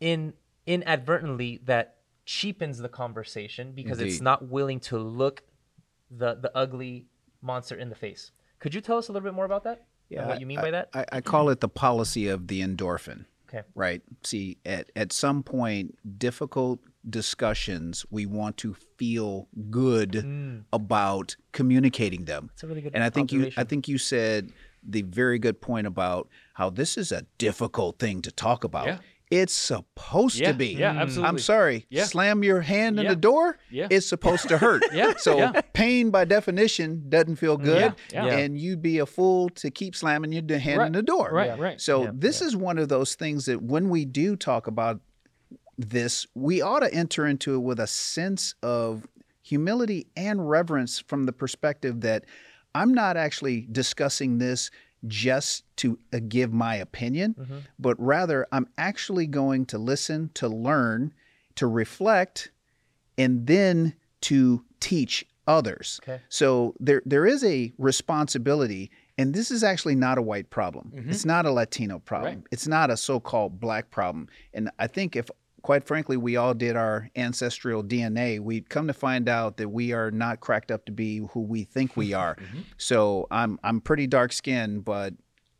in 0.01 0.33
inadvertently 0.65 1.61
that 1.65 1.95
cheapens 2.25 2.79
the 2.79 2.89
conversation 2.89 3.71
because 3.71 3.99
it's 4.01 4.21
not 4.21 4.49
willing 4.49 4.79
to 4.79 4.97
look 4.97 5.43
the 6.09 6.35
the 6.35 6.51
ugly 6.55 7.05
monster 7.41 7.75
in 7.75 7.89
the 7.89 7.95
face. 7.95 8.31
Could 8.59 8.75
you 8.75 8.81
tell 8.81 8.97
us 8.97 9.07
a 9.07 9.13
little 9.13 9.25
bit 9.25 9.33
more 9.33 9.45
about 9.45 9.63
that? 9.63 9.85
Yeah, 10.09 10.27
what 10.27 10.41
you 10.41 10.45
mean 10.45 10.59
I, 10.59 10.61
by 10.61 10.71
that? 10.71 10.89
I, 10.93 11.05
I 11.13 11.21
call 11.21 11.49
it 11.49 11.61
the 11.61 11.69
policy 11.69 12.27
of 12.27 12.47
the 12.47 12.61
endorphin. 12.61 13.25
okay. 13.47 13.63
Right. 13.73 14.01
See, 14.23 14.57
at, 14.65 14.91
at 14.95 15.13
some 15.13 15.41
point, 15.41 15.95
difficult 16.19 16.79
discussions, 17.09 18.05
we 18.11 18.25
want 18.25 18.57
to 18.57 18.75
feel 18.97 19.47
good 19.69 20.11
mm. 20.11 20.63
about 20.73 21.37
communicating 21.53 22.25
them. 22.25 22.49
That's 22.51 22.63
a 22.63 22.67
really 22.67 22.81
good 22.81 22.91
and 22.93 23.03
I 23.03 23.09
think 23.09 23.31
you 23.31 23.51
I 23.57 23.63
think 23.63 23.87
you 23.87 23.97
said 23.97 24.51
the 24.83 25.03
very 25.03 25.39
good 25.39 25.61
point 25.61 25.87
about 25.87 26.27
how 26.53 26.69
this 26.69 26.97
is 26.97 27.11
a 27.11 27.25
difficult 27.37 27.97
thing 27.99 28.21
to 28.23 28.31
talk 28.31 28.63
about. 28.63 28.87
Yeah. 28.87 28.97
It's 29.31 29.53
supposed 29.53 30.37
Yeah, 30.39 30.51
to 30.51 30.57
be. 30.57 30.73
yeah, 30.73 30.91
absolutely. 30.91 31.29
I'm 31.29 31.39
sorry. 31.39 31.85
Yeah. 31.89 32.03
Slam 32.03 32.43
your 32.43 32.59
hand 32.61 32.99
in 32.99 33.05
Yeah. 33.05 33.11
the 33.11 33.15
door. 33.15 33.57
Yeah. 33.71 33.87
It's 33.89 34.05
supposed 34.05 34.49
to 34.49 34.57
hurt. 34.57 34.83
Yeah, 34.93 35.13
So 35.17 35.37
yeah. 35.37 35.61
pain 35.73 36.09
by 36.11 36.25
definition 36.25 37.05
doesn't 37.09 37.37
feel 37.37 37.57
mm, 37.57 37.63
good. 37.63 37.95
yeah. 38.13 38.25
Yeah. 38.25 38.35
And 38.37 38.57
you'd 38.59 38.81
be 38.81 38.99
a 38.99 39.05
fool 39.05 39.47
to 39.51 39.71
keep 39.71 39.95
slamming 39.95 40.33
your 40.33 40.41
d- 40.41 40.55
hand 40.57 40.81
in 40.81 40.91
the 40.91 41.01
door. 41.01 41.29
right 41.31 41.57
right 41.57 41.79
So 41.79 42.03
Yeah, 42.03 42.11
this 42.13 42.41
is 42.41 42.55
one 42.57 42.77
of 42.77 42.89
those 42.89 43.15
things 43.15 43.45
that 43.45 43.61
when 43.61 43.89
we 43.89 44.03
do 44.03 44.35
talk 44.35 44.67
about 44.67 44.99
this, 45.77 46.27
we 46.35 46.61
ought 46.61 46.81
to 46.81 46.93
enter 46.93 47.25
into 47.25 47.55
it 47.55 47.59
with 47.59 47.79
a 47.79 47.87
sense 47.87 48.53
of 48.61 49.07
humility 49.41 50.07
and 50.17 50.49
reverence 50.49 50.99
from 50.99 51.25
the 51.25 51.33
perspective 51.33 52.01
that 52.01 52.25
I'm 52.75 52.93
not 52.93 53.17
actually 53.17 53.67
discussing 53.71 54.37
this 54.37 54.69
just 55.07 55.63
to 55.77 55.97
uh, 56.13 56.19
give 56.27 56.53
my 56.53 56.75
opinion, 56.75 57.35
Mm-hmm. 57.39 57.57
but 57.79 57.99
rather 57.99 58.47
I'm 58.51 58.67
actually 58.77 59.27
going 59.27 59.65
to 59.67 59.77
listen, 59.77 60.29
to 60.35 60.47
learn, 60.47 61.13
to 61.55 61.67
reflect, 61.67 62.51
and 63.17 63.47
then 63.47 63.95
to 64.21 64.63
teach 64.79 65.25
others. 65.47 65.99
Okay. 66.03 66.21
So 66.29 66.75
there 66.79 67.01
there 67.05 67.25
is 67.25 67.43
a 67.43 67.73
responsibility, 67.77 68.91
and 69.17 69.33
this 69.33 69.51
is 69.51 69.63
actually 69.63 69.95
not 69.95 70.17
a 70.17 70.21
white 70.21 70.49
problem. 70.49 70.91
It's 71.09 71.25
not 71.25 71.45
a 71.45 71.51
Latino 71.51 71.99
problem. 71.99 72.35
Right. 72.35 72.43
It's 72.51 72.67
not 72.67 72.89
a 72.91 72.97
so-called 72.97 73.59
black 73.59 73.89
problem. 73.89 74.27
And 74.53 74.69
I 74.79 74.87
think 74.87 75.15
if 75.15 75.29
quite 75.61 75.85
frankly 75.85 76.17
we 76.17 76.35
all 76.35 76.53
did 76.53 76.75
our 76.75 77.09
ancestral 77.15 77.83
DNA, 77.83 78.39
we'd 78.39 78.69
come 78.69 78.87
to 78.87 78.93
find 78.93 79.29
out 79.29 79.57
that 79.57 79.69
we 79.69 79.93
are 79.93 80.11
not 80.11 80.39
cracked 80.39 80.71
up 80.71 80.85
to 80.85 80.91
be 80.91 81.19
who 81.31 81.41
we 81.41 81.63
think 81.63 81.95
we 81.95 82.13
are. 82.23 82.35
Mm-hmm. 82.35 82.61
So 82.77 83.27
I'm 83.31 83.59
I'm 83.63 83.81
pretty 83.81 84.07
dark 84.07 84.33
skinned, 84.33 84.85
but 84.85 85.13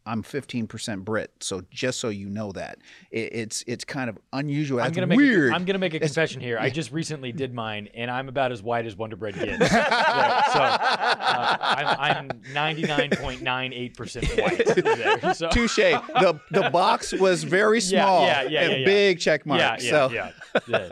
I'm 0.05 0.23
15% 0.23 1.05
Brit, 1.05 1.31
so 1.41 1.61
just 1.69 1.99
so 1.99 2.09
you 2.09 2.27
know 2.27 2.51
that 2.53 2.79
it, 3.11 3.33
it's 3.33 3.63
it's 3.67 3.83
kind 3.83 4.09
of 4.09 4.17
unusual. 4.33 4.81
I'm 4.81 4.91
gonna 4.93 5.05
make 5.05 5.17
weird. 5.17 5.51
A, 5.51 5.55
I'm 5.55 5.63
gonna 5.63 5.77
make 5.77 5.93
a 5.93 5.99
confession 5.99 6.41
here. 6.41 6.57
I 6.57 6.71
just 6.71 6.91
recently 6.91 7.31
did 7.31 7.53
mine, 7.53 7.87
and 7.93 8.09
I'm 8.09 8.27
about 8.27 8.51
as 8.51 8.63
white 8.63 8.87
as 8.87 8.95
Wonder 8.95 9.15
Bread 9.15 9.35
gets. 9.35 9.71
Right, 9.81 10.43
so 10.53 10.59
uh, 10.59 11.57
I'm, 11.99 12.29
I'm 12.29 12.29
99.98 12.53 13.97
percent 13.97 14.27
white. 14.37 14.65
There, 14.75 15.33
so. 15.33 15.49
Touche. 15.49 15.75
The 15.75 16.39
the 16.51 16.69
box 16.73 17.13
was 17.13 17.43
very 17.43 17.79
small 17.79 18.25
yeah, 18.25 18.43
yeah, 18.43 18.61
and 18.61 18.71
yeah, 18.71 18.77
yeah. 18.79 18.85
big 18.85 19.19
check 19.19 19.45
mark. 19.45 19.59
Yeah, 19.59 19.77
yeah, 19.79 19.89
so 19.89 20.09
yeah, 20.11 20.31
yeah. 20.67 20.89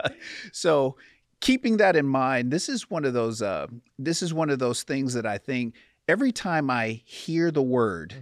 so 0.52 0.98
keeping 1.40 1.78
that 1.78 1.96
in 1.96 2.06
mind, 2.06 2.52
this 2.52 2.70
is 2.70 2.90
one 2.90 3.06
of 3.06 3.14
those 3.14 3.42
uh, 3.42 3.68
this 3.98 4.22
is 4.22 4.34
one 4.34 4.50
of 4.50 4.60
those 4.60 4.84
things 4.84 5.14
that 5.14 5.26
I 5.26 5.38
think 5.38 5.76
every 6.08 6.32
time 6.32 6.70
I 6.70 7.02
hear 7.06 7.52
the 7.52 7.62
word, 7.62 8.16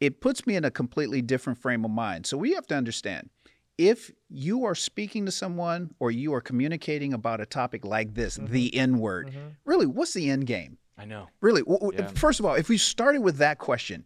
it 0.00 0.20
puts 0.20 0.46
me 0.46 0.56
in 0.56 0.64
a 0.64 0.70
completely 0.70 1.22
different 1.22 1.58
frame 1.58 1.84
of 1.84 1.90
mind. 1.90 2.26
So 2.26 2.36
we 2.36 2.52
have 2.54 2.66
to 2.68 2.74
understand 2.74 3.30
if 3.78 4.10
you 4.28 4.64
are 4.64 4.74
speaking 4.74 5.26
to 5.26 5.32
someone 5.32 5.94
or 5.98 6.10
you 6.10 6.32
are 6.34 6.40
communicating 6.40 7.12
about 7.12 7.40
a 7.40 7.46
topic 7.46 7.84
like 7.84 8.14
this, 8.14 8.38
mm-hmm. 8.38 8.52
the 8.52 8.74
N 8.74 8.98
word, 8.98 9.28
mm-hmm. 9.28 9.48
really, 9.64 9.86
what's 9.86 10.14
the 10.14 10.30
end 10.30 10.46
game? 10.46 10.78
I 10.98 11.04
know. 11.04 11.28
Really, 11.40 11.62
Yeah. 11.92 12.06
first 12.08 12.40
of 12.40 12.46
all, 12.46 12.54
if 12.54 12.68
we 12.68 12.78
started 12.78 13.20
with 13.20 13.36
that 13.36 13.58
question, 13.58 14.04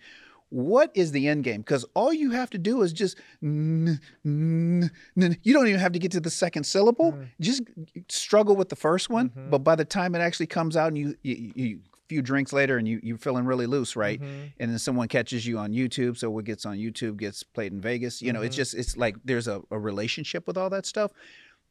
what 0.49 0.91
is 0.95 1.13
the 1.13 1.29
end 1.29 1.45
game? 1.45 1.61
Because 1.61 1.85
all 1.95 2.13
you 2.13 2.33
have 2.33 2.51
to 2.51 2.59
do 2.59 2.83
is 2.83 2.93
just, 2.93 3.17
n- 3.41 4.01
n- 4.27 4.91
n- 5.17 5.37
you 5.45 5.53
don't 5.53 5.69
even 5.69 5.79
have 5.79 5.93
to 5.93 6.01
get 6.01 6.11
to 6.13 6.21
the 6.21 6.31
second 6.31 6.65
syllable. 6.65 7.13
Mm. 7.13 7.29
Just 7.41 7.63
struggle 8.09 8.57
with 8.57 8.69
the 8.69 8.75
first 8.77 9.09
one. 9.09 9.29
Mm-hmm. 9.29 9.51
But 9.51 9.61
by 9.61 9.77
the 9.77 9.85
time 9.85 10.17
it 10.17 10.19
actually 10.19 10.49
comes 10.49 10.77
out 10.77 10.89
and 10.89 10.99
you, 10.99 11.15
you, 11.23 11.53
you 11.55 11.81
few 12.11 12.23
drinks 12.23 12.53
later 12.53 12.77
and 12.77 12.89
you, 12.89 12.99
you're 13.05 13.17
feeling 13.17 13.45
really 13.45 13.67
loose, 13.67 13.95
right? 13.95 14.21
Mm-hmm. 14.21 14.47
And 14.59 14.71
then 14.73 14.79
someone 14.81 15.07
catches 15.07 15.47
you 15.47 15.59
on 15.59 15.71
YouTube. 15.73 16.19
So 16.19 16.29
what 16.29 16.45
gets 16.45 16.67
on 16.67 16.77
YouTube 16.77 17.19
gets 17.19 17.45
played 17.45 17.73
in 17.73 17.81
Vegas. 17.81 18.21
You 18.21 18.33
know, 18.33 18.43
it's 18.43 18.57
mm-hmm. 18.57 18.61
just, 18.61 18.75
it's 18.75 18.97
like 18.97 19.15
there's 19.25 19.47
a, 19.47 19.63
a 19.71 19.79
relationship 19.79 20.49
with 20.49 20.59
all 20.59 20.69
that 20.71 20.87
stuff. 20.87 21.13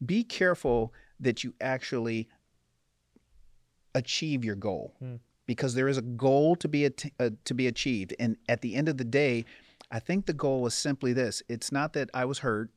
Be 0.04 0.24
careful 0.24 0.94
that 1.20 1.44
you 1.44 1.52
actually 1.60 2.26
achieve 3.94 4.42
your 4.42 4.56
goal 4.56 4.94
hmm. 4.98 5.16
because 5.44 5.74
there 5.74 5.88
is 5.88 5.98
a 5.98 6.02
goal 6.02 6.56
to 6.56 6.68
be 6.68 6.86
at- 6.86 7.04
uh, 7.18 7.30
to 7.44 7.52
be 7.52 7.66
achieved 7.66 8.14
and 8.18 8.36
at 8.48 8.62
the 8.62 8.74
end 8.76 8.88
of 8.88 8.96
the 8.98 9.04
day 9.04 9.44
i 9.90 9.98
think 9.98 10.26
the 10.26 10.32
goal 10.32 10.64
is 10.66 10.74
simply 10.74 11.12
this 11.12 11.42
it's 11.48 11.72
not 11.72 11.92
that 11.92 12.08
i 12.14 12.24
was 12.24 12.38
hurt 12.38 12.70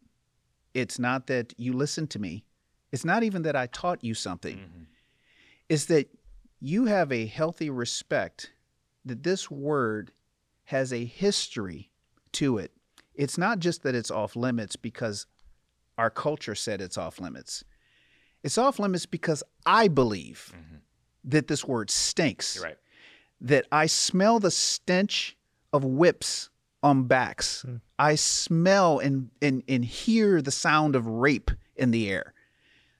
it's 0.74 0.98
not 0.98 1.28
that 1.28 1.54
you 1.56 1.72
listened 1.72 2.10
to 2.10 2.18
me 2.18 2.44
it's 2.92 3.06
not 3.06 3.22
even 3.22 3.44
that 3.44 3.56
i 3.56 3.68
taught 3.68 4.04
you 4.04 4.16
something 4.16 4.58
mm-hmm. 4.58 4.84
it's 5.70 5.86
that 5.86 6.10
you 6.66 6.86
have 6.86 7.12
a 7.12 7.26
healthy 7.26 7.70
respect 7.70 8.54
that 9.04 9.24
this 9.24 9.52
word 9.52 10.14
has 10.66 10.94
a 10.94 11.04
history 11.04 11.92
to 12.32 12.58
it 12.58 12.72
it's 13.14 13.38
not 13.38 13.60
just 13.60 13.84
that 13.84 13.94
it's 13.94 14.10
off 14.10 14.36
limits 14.36 14.76
because 14.76 15.28
our 15.98 16.10
culture 16.10 16.56
said 16.56 16.82
it's 16.82 16.98
off 16.98 17.20
limits 17.20 17.66
it's 18.44 18.58
off 18.58 18.80
limits 18.80 19.06
because 19.06 19.44
i 19.66 19.88
believe 19.90 20.54
mm-hmm. 20.56 20.78
that 21.26 21.48
this 21.48 21.66
word 21.66 21.90
stinks. 21.90 22.56
You're 22.56 22.66
right. 22.66 22.78
That 23.42 23.66
I 23.72 23.88
smell 23.88 24.40
the 24.40 24.52
stench 24.52 25.38
of 25.74 25.84
whips 25.84 26.50
on 26.82 27.04
backs. 27.06 27.64
Hmm. 27.64 27.78
I 28.00 28.16
smell 28.16 29.00
and, 29.00 29.30
and, 29.42 29.64
and 29.68 29.84
hear 29.84 30.42
the 30.42 30.52
sound 30.52 30.96
of 30.96 31.08
rape 31.08 31.52
in 31.76 31.92
the 31.92 32.10
air. 32.10 32.34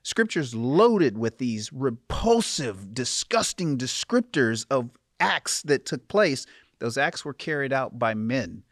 Scripture's 0.04 0.54
loaded 0.54 1.16
with 1.16 1.38
these 1.38 1.72
repulsive, 1.72 2.92
disgusting 2.92 3.78
descriptors 3.78 4.66
of 4.70 4.90
acts 5.18 5.62
that 5.62 5.86
took 5.86 6.06
place. 6.08 6.44
Those 6.78 6.98
acts 6.98 7.24
were 7.24 7.32
carried 7.32 7.72
out 7.72 7.98
by 7.98 8.12
men. 8.12 8.64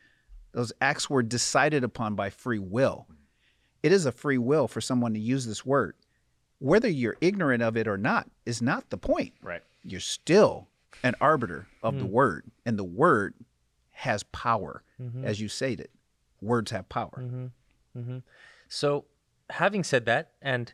Those 0.53 0.75
acts 0.83 1.09
were 1.09 1.23
decided 1.23 1.85
upon 1.85 2.15
by 2.15 2.29
free 2.29 2.59
will. 2.59 3.07
It 3.83 3.93
is 3.93 4.05
a 4.05 4.13
free 4.13 4.37
will 4.37 4.69
for 4.69 4.83
someone 4.83 5.15
to 5.15 5.21
use 5.21 5.47
this 5.47 5.65
word. 5.65 5.97
Whether 6.59 6.91
you're 6.91 7.17
ignorant 7.23 7.63
of 7.63 7.79
it 7.79 7.89
or 7.89 7.97
not 7.97 8.31
is 8.45 8.61
not 8.61 8.91
the 8.91 8.99
point 8.99 9.33
Right. 9.43 9.63
you're 9.85 10.01
still 10.01 10.69
an 11.03 11.15
arbiter 11.19 11.67
of 11.83 11.99
the 11.99 12.05
hmm. 12.05 12.13
word 12.13 12.45
and 12.67 12.79
the 12.79 12.85
word 12.85 13.35
has 13.93 14.23
power 14.25 14.83
mm-hmm. 15.01 15.25
as 15.25 15.41
you 15.41 15.49
stated 15.49 15.89
words 16.43 16.71
have 16.71 16.89
power 16.89 17.19
mm-hmm. 17.19 17.47
Mm-hmm. 17.99 18.19
So, 18.69 19.05
having 19.51 19.85
said 19.85 20.07
that, 20.07 20.33
and 20.41 20.73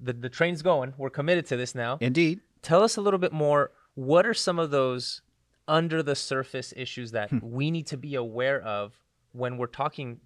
the, 0.00 0.12
the 0.12 0.28
train's 0.28 0.62
going, 0.62 0.94
we're 0.96 1.10
committed 1.10 1.46
to 1.46 1.56
this 1.56 1.74
now. 1.74 1.98
indeed 2.00 2.40
Tell 2.62 2.82
us 2.82 2.96
a 2.96 3.00
little 3.00 3.18
bit 3.18 3.32
more. 3.32 3.70
What 3.94 4.26
are 4.26 4.34
some 4.34 4.58
of 4.58 4.70
those 4.70 5.22
under 5.66 6.02
the 6.02 6.14
surface 6.14 6.74
issues 6.76 7.12
that 7.12 7.30
we 7.42 7.70
need 7.70 7.86
to 7.88 7.96
be 7.96 8.14
aware 8.16 8.60
of 8.62 8.92
when 9.32 9.56
we're 9.56 9.66
talking 9.66 10.20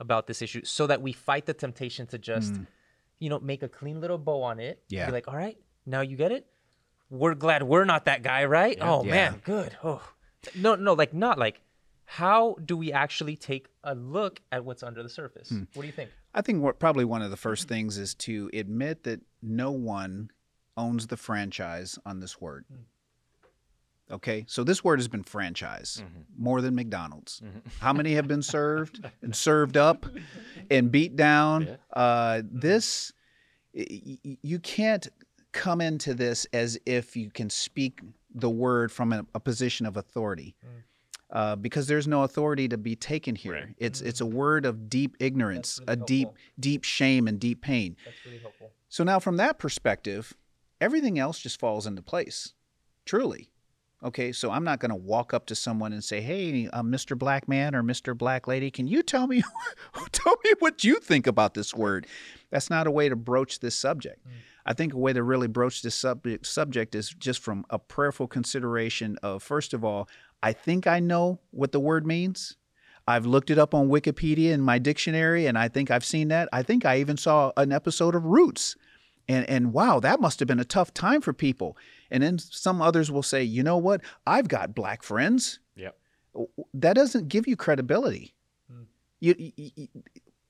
about 0.00 0.26
this 0.26 0.42
issue 0.42 0.64
so 0.64 0.86
that 0.88 1.02
we 1.02 1.12
fight 1.12 1.46
the 1.46 1.54
temptation 1.54 2.06
to 2.08 2.18
just, 2.18 2.54
Mm. 2.54 2.66
you 3.18 3.28
know, 3.30 3.38
make 3.38 3.62
a 3.62 3.68
clean 3.68 4.00
little 4.00 4.18
bow 4.18 4.42
on 4.42 4.58
it. 4.60 4.82
Yeah. 4.88 5.06
Be 5.06 5.12
like, 5.12 5.28
all 5.28 5.36
right, 5.36 5.56
now 5.86 6.00
you 6.00 6.16
get 6.16 6.32
it. 6.32 6.46
We're 7.10 7.34
glad 7.34 7.62
we're 7.62 7.84
not 7.84 8.04
that 8.06 8.22
guy, 8.22 8.44
right? 8.46 8.76
Oh 8.80 9.04
Yeah. 9.04 9.10
man, 9.10 9.42
good. 9.44 9.76
Oh, 9.84 10.02
no, 10.56 10.74
no, 10.74 10.94
like 10.94 11.14
not 11.14 11.38
like. 11.38 11.60
How 12.06 12.56
do 12.64 12.76
we 12.76 12.92
actually 12.92 13.36
take 13.36 13.68
a 13.84 13.94
look 13.94 14.40
at 14.50 14.64
what's 14.64 14.82
under 14.82 15.02
the 15.02 15.08
surface? 15.10 15.50
Hmm. 15.50 15.64
What 15.74 15.82
do 15.82 15.86
you 15.86 15.92
think? 15.92 16.10
I 16.38 16.40
think 16.40 16.62
what 16.62 16.78
probably 16.78 17.04
one 17.04 17.20
of 17.20 17.32
the 17.32 17.36
first 17.36 17.64
mm-hmm. 17.64 17.74
things 17.74 17.98
is 17.98 18.14
to 18.14 18.48
admit 18.54 19.02
that 19.02 19.20
no 19.42 19.72
one 19.72 20.30
owns 20.76 21.08
the 21.08 21.16
franchise 21.16 21.98
on 22.06 22.20
this 22.20 22.40
word. 22.40 22.64
Mm. 22.72 24.14
Okay, 24.14 24.44
so 24.46 24.62
this 24.62 24.84
word 24.84 25.00
has 25.00 25.08
been 25.08 25.24
franchised 25.24 25.98
mm-hmm. 25.98 26.20
more 26.38 26.60
than 26.60 26.76
McDonald's. 26.76 27.42
Mm-hmm. 27.44 27.58
How 27.80 27.92
many 27.92 28.14
have 28.14 28.28
been 28.28 28.42
served 28.42 29.04
and 29.20 29.34
served 29.34 29.76
up 29.76 30.06
and 30.70 30.92
beat 30.92 31.16
down? 31.16 31.76
Uh, 31.92 32.42
this, 32.48 33.12
y- 33.74 34.18
y- 34.24 34.38
you 34.40 34.60
can't 34.60 35.08
come 35.50 35.80
into 35.80 36.14
this 36.14 36.46
as 36.52 36.78
if 36.86 37.16
you 37.16 37.30
can 37.30 37.50
speak 37.50 38.00
the 38.32 38.48
word 38.48 38.92
from 38.92 39.12
a, 39.12 39.26
a 39.34 39.40
position 39.40 39.86
of 39.86 39.96
authority. 39.96 40.54
Mm. 40.64 40.82
Uh, 41.30 41.54
because 41.56 41.86
there's 41.86 42.08
no 42.08 42.22
authority 42.22 42.68
to 42.68 42.78
be 42.78 42.96
taken 42.96 43.34
here. 43.34 43.52
Right. 43.52 43.74
It's 43.76 44.00
it's 44.00 44.22
a 44.22 44.26
word 44.26 44.64
of 44.64 44.88
deep 44.88 45.16
ignorance, 45.20 45.78
really 45.86 45.92
a 45.92 45.96
deep 46.04 46.28
helpful. 46.28 46.42
deep 46.58 46.84
shame 46.84 47.28
and 47.28 47.38
deep 47.38 47.60
pain. 47.60 47.96
That's 48.04 48.16
really 48.24 48.38
helpful. 48.38 48.70
So 48.88 49.04
now 49.04 49.18
from 49.18 49.36
that 49.36 49.58
perspective, 49.58 50.34
everything 50.80 51.18
else 51.18 51.38
just 51.38 51.60
falls 51.60 51.86
into 51.86 52.00
place. 52.00 52.54
Truly. 53.04 53.50
Okay, 54.02 54.30
so 54.30 54.52
I'm 54.52 54.62
not 54.62 54.78
going 54.78 54.90
to 54.90 54.96
walk 54.96 55.34
up 55.34 55.46
to 55.46 55.56
someone 55.56 55.92
and 55.92 56.04
say, 56.04 56.20
"Hey, 56.20 56.68
uh, 56.72 56.82
Mr. 56.82 57.18
Black 57.18 57.48
Man 57.48 57.74
or 57.74 57.82
Mr. 57.82 58.16
Black 58.16 58.46
Lady, 58.46 58.70
can 58.70 58.86
you 58.86 59.02
tell 59.02 59.26
me 59.26 59.42
tell 60.12 60.36
me 60.44 60.52
what 60.60 60.84
you 60.84 61.00
think 61.00 61.26
about 61.26 61.54
this 61.54 61.74
word?" 61.74 62.06
That's 62.50 62.70
not 62.70 62.86
a 62.86 62.90
way 62.90 63.08
to 63.08 63.16
broach 63.16 63.58
this 63.60 63.74
subject. 63.74 64.24
I 64.64 64.72
think 64.72 64.92
a 64.92 64.98
way 64.98 65.12
to 65.14 65.22
really 65.22 65.48
broach 65.48 65.82
this 65.82 65.94
subject 65.94 66.46
subject 66.46 66.94
is 66.94 67.10
just 67.10 67.40
from 67.40 67.64
a 67.70 67.78
prayerful 67.78 68.28
consideration 68.28 69.18
of 69.22 69.42
first 69.42 69.74
of 69.74 69.84
all, 69.84 70.08
I 70.42 70.52
think 70.52 70.86
I 70.86 71.00
know 71.00 71.40
what 71.50 71.72
the 71.72 71.80
word 71.80 72.06
means. 72.06 72.56
I've 73.06 73.26
looked 73.26 73.50
it 73.50 73.58
up 73.58 73.74
on 73.74 73.88
Wikipedia 73.88 74.50
in 74.52 74.60
my 74.60 74.78
dictionary, 74.78 75.46
and 75.46 75.56
I 75.58 75.68
think 75.68 75.90
I've 75.90 76.04
seen 76.04 76.28
that. 76.28 76.48
I 76.52 76.62
think 76.62 76.84
I 76.84 77.00
even 77.00 77.16
saw 77.16 77.52
an 77.56 77.72
episode 77.72 78.14
of 78.14 78.24
Roots, 78.24 78.76
and 79.28 79.48
and 79.48 79.72
wow, 79.72 79.98
that 80.00 80.20
must 80.20 80.38
have 80.40 80.46
been 80.46 80.60
a 80.60 80.64
tough 80.64 80.92
time 80.92 81.20
for 81.20 81.32
people. 81.32 81.76
And 82.10 82.22
then 82.22 82.38
some 82.38 82.80
others 82.82 83.10
will 83.10 83.22
say, 83.22 83.42
you 83.42 83.62
know 83.62 83.78
what? 83.78 84.02
I've 84.26 84.48
got 84.48 84.74
black 84.74 85.02
friends. 85.02 85.58
Yep. 85.76 85.96
That 86.74 86.94
doesn't 86.94 87.28
give 87.28 87.46
you 87.46 87.56
credibility. 87.56 88.34
Hmm. 88.70 88.82
You, 89.20 89.34
you- 89.38 89.70
you- 89.74 89.88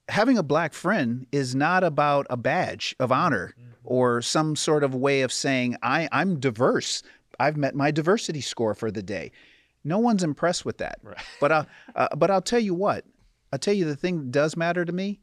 having 0.09 0.37
a 0.37 0.43
black 0.43 0.73
friend 0.73 1.27
is 1.31 1.53
not 1.55 1.83
about 1.83 2.25
a 2.29 2.37
badge 2.37 2.95
of 2.99 3.11
honor 3.11 3.53
mm-hmm. 3.59 3.69
or 3.83 4.21
some 4.21 4.55
sort 4.55 4.83
of 4.83 4.95
way 4.95 5.21
of 5.21 5.31
saying 5.31 5.77
I, 5.83 6.09
I'm 6.11 6.39
diverse. 6.39 7.03
I've 7.39 7.57
met 7.57 7.75
my 7.75 7.91
diversity 7.91 8.41
score 8.41 8.73
for 8.73 8.91
the 8.91 9.03
day. 9.03 9.31
No 9.83 9.97
one's 9.99 10.23
impressed 10.23 10.65
with 10.65 10.77
that. 10.79 10.99
Right. 11.03 11.17
But 11.39 11.51
uh, 11.51 11.65
uh, 11.95 12.15
but 12.15 12.29
I'll 12.31 12.41
tell 12.41 12.59
you 12.59 12.73
what. 12.73 13.05
I'll 13.51 13.59
tell 13.59 13.73
you 13.73 13.85
the 13.85 13.95
thing 13.95 14.17
that 14.19 14.31
does 14.31 14.55
matter 14.57 14.85
to 14.85 14.91
me 14.91 15.19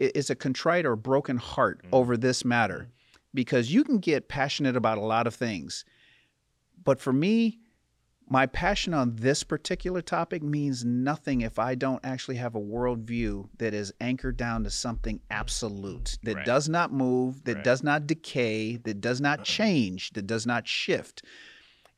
i- 0.00 0.12
is 0.14 0.30
a 0.30 0.34
contrite 0.34 0.86
or 0.86 0.96
broken 0.96 1.36
heart 1.36 1.82
over 1.92 2.16
this 2.16 2.44
matter, 2.44 2.88
because 3.34 3.72
you 3.72 3.84
can 3.84 3.98
get 3.98 4.28
passionate 4.28 4.76
about 4.76 4.96
a 4.98 5.02
lot 5.02 5.26
of 5.26 5.34
things, 5.34 5.84
but 6.82 7.00
for 7.00 7.12
me, 7.12 7.58
my 8.28 8.46
passion 8.46 8.92
on 8.94 9.14
this 9.16 9.44
particular 9.44 10.00
topic 10.02 10.42
means 10.42 10.84
nothing 10.84 11.42
if 11.42 11.58
I 11.60 11.74
don't 11.76 12.04
actually 12.04 12.36
have 12.38 12.54
a 12.56 12.60
worldview 12.60 13.48
that 13.58 13.72
is 13.74 13.92
anchored 14.00 14.36
down 14.36 14.64
to 14.64 14.70
something 14.70 15.20
absolute, 15.30 16.18
that 16.24 16.36
Right. 16.36 16.44
does 16.46 16.68
not 16.68 16.92
move, 16.92 17.44
that 17.44 17.56
Right. 17.56 17.64
does 17.64 17.82
not 17.84 18.06
decay, 18.06 18.76
that 18.78 19.00
does 19.00 19.20
not 19.20 19.44
change, 19.56 20.10
that 20.14 20.26
does 20.26 20.44
not 20.46 20.66
shift. 20.66 21.22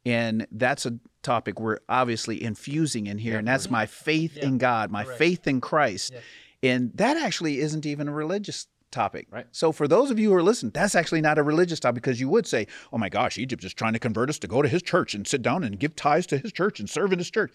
And 0.09 0.47
that's 0.51 0.87
a 0.87 0.99
topic 1.23 1.61
we're 1.61 1.81
obviously 1.89 2.43
infusing 2.43 3.07
in 3.07 3.19
here. 3.19 3.39
and 3.39 3.47
that's 3.47 3.71
my 3.71 3.87
faith 3.87 4.37
in 4.37 4.57
God, 4.59 4.91
my 4.91 5.05
Correct. 5.05 5.19
faith 5.19 5.47
in 5.47 5.61
Christ. 5.61 6.13
Yes. 6.15 6.23
And 6.63 6.93
that 6.95 7.17
actually 7.17 7.61
isn't 7.61 7.85
even 7.85 8.09
a 8.09 8.13
religious 8.13 8.67
topic. 8.91 9.27
Right. 9.31 9.47
So 9.53 9.71
for 9.71 9.87
those 9.87 10.11
of 10.11 10.19
you 10.19 10.31
who 10.31 10.35
are 10.35 10.43
listening, 10.43 10.73
that's 10.73 10.95
actually 10.95 11.21
not 11.21 11.37
a 11.37 11.43
religious 11.43 11.79
topic 11.79 12.03
because 12.03 12.21
you 12.21 12.29
would 12.31 12.47
say, 12.47 12.67
"Oh 12.91 12.97
my 12.99 13.11
gosh, 13.11 13.37
Egypt 13.37 13.63
is 13.65 13.75
trying 13.75 13.93
to 13.93 13.99
convert 13.99 14.31
us 14.31 14.39
to 14.39 14.49
go 14.49 14.63
to 14.63 14.69
his 14.69 14.83
church 14.83 15.15
and 15.15 15.27
sit 15.27 15.43
down 15.43 15.63
and 15.63 15.79
give 15.79 15.95
tithes 15.95 16.27
to 16.29 16.39
his 16.39 16.53
church 16.53 16.81
and 16.81 16.89
serve 16.89 17.13
in 17.13 17.19
his 17.19 17.31
church." 17.31 17.53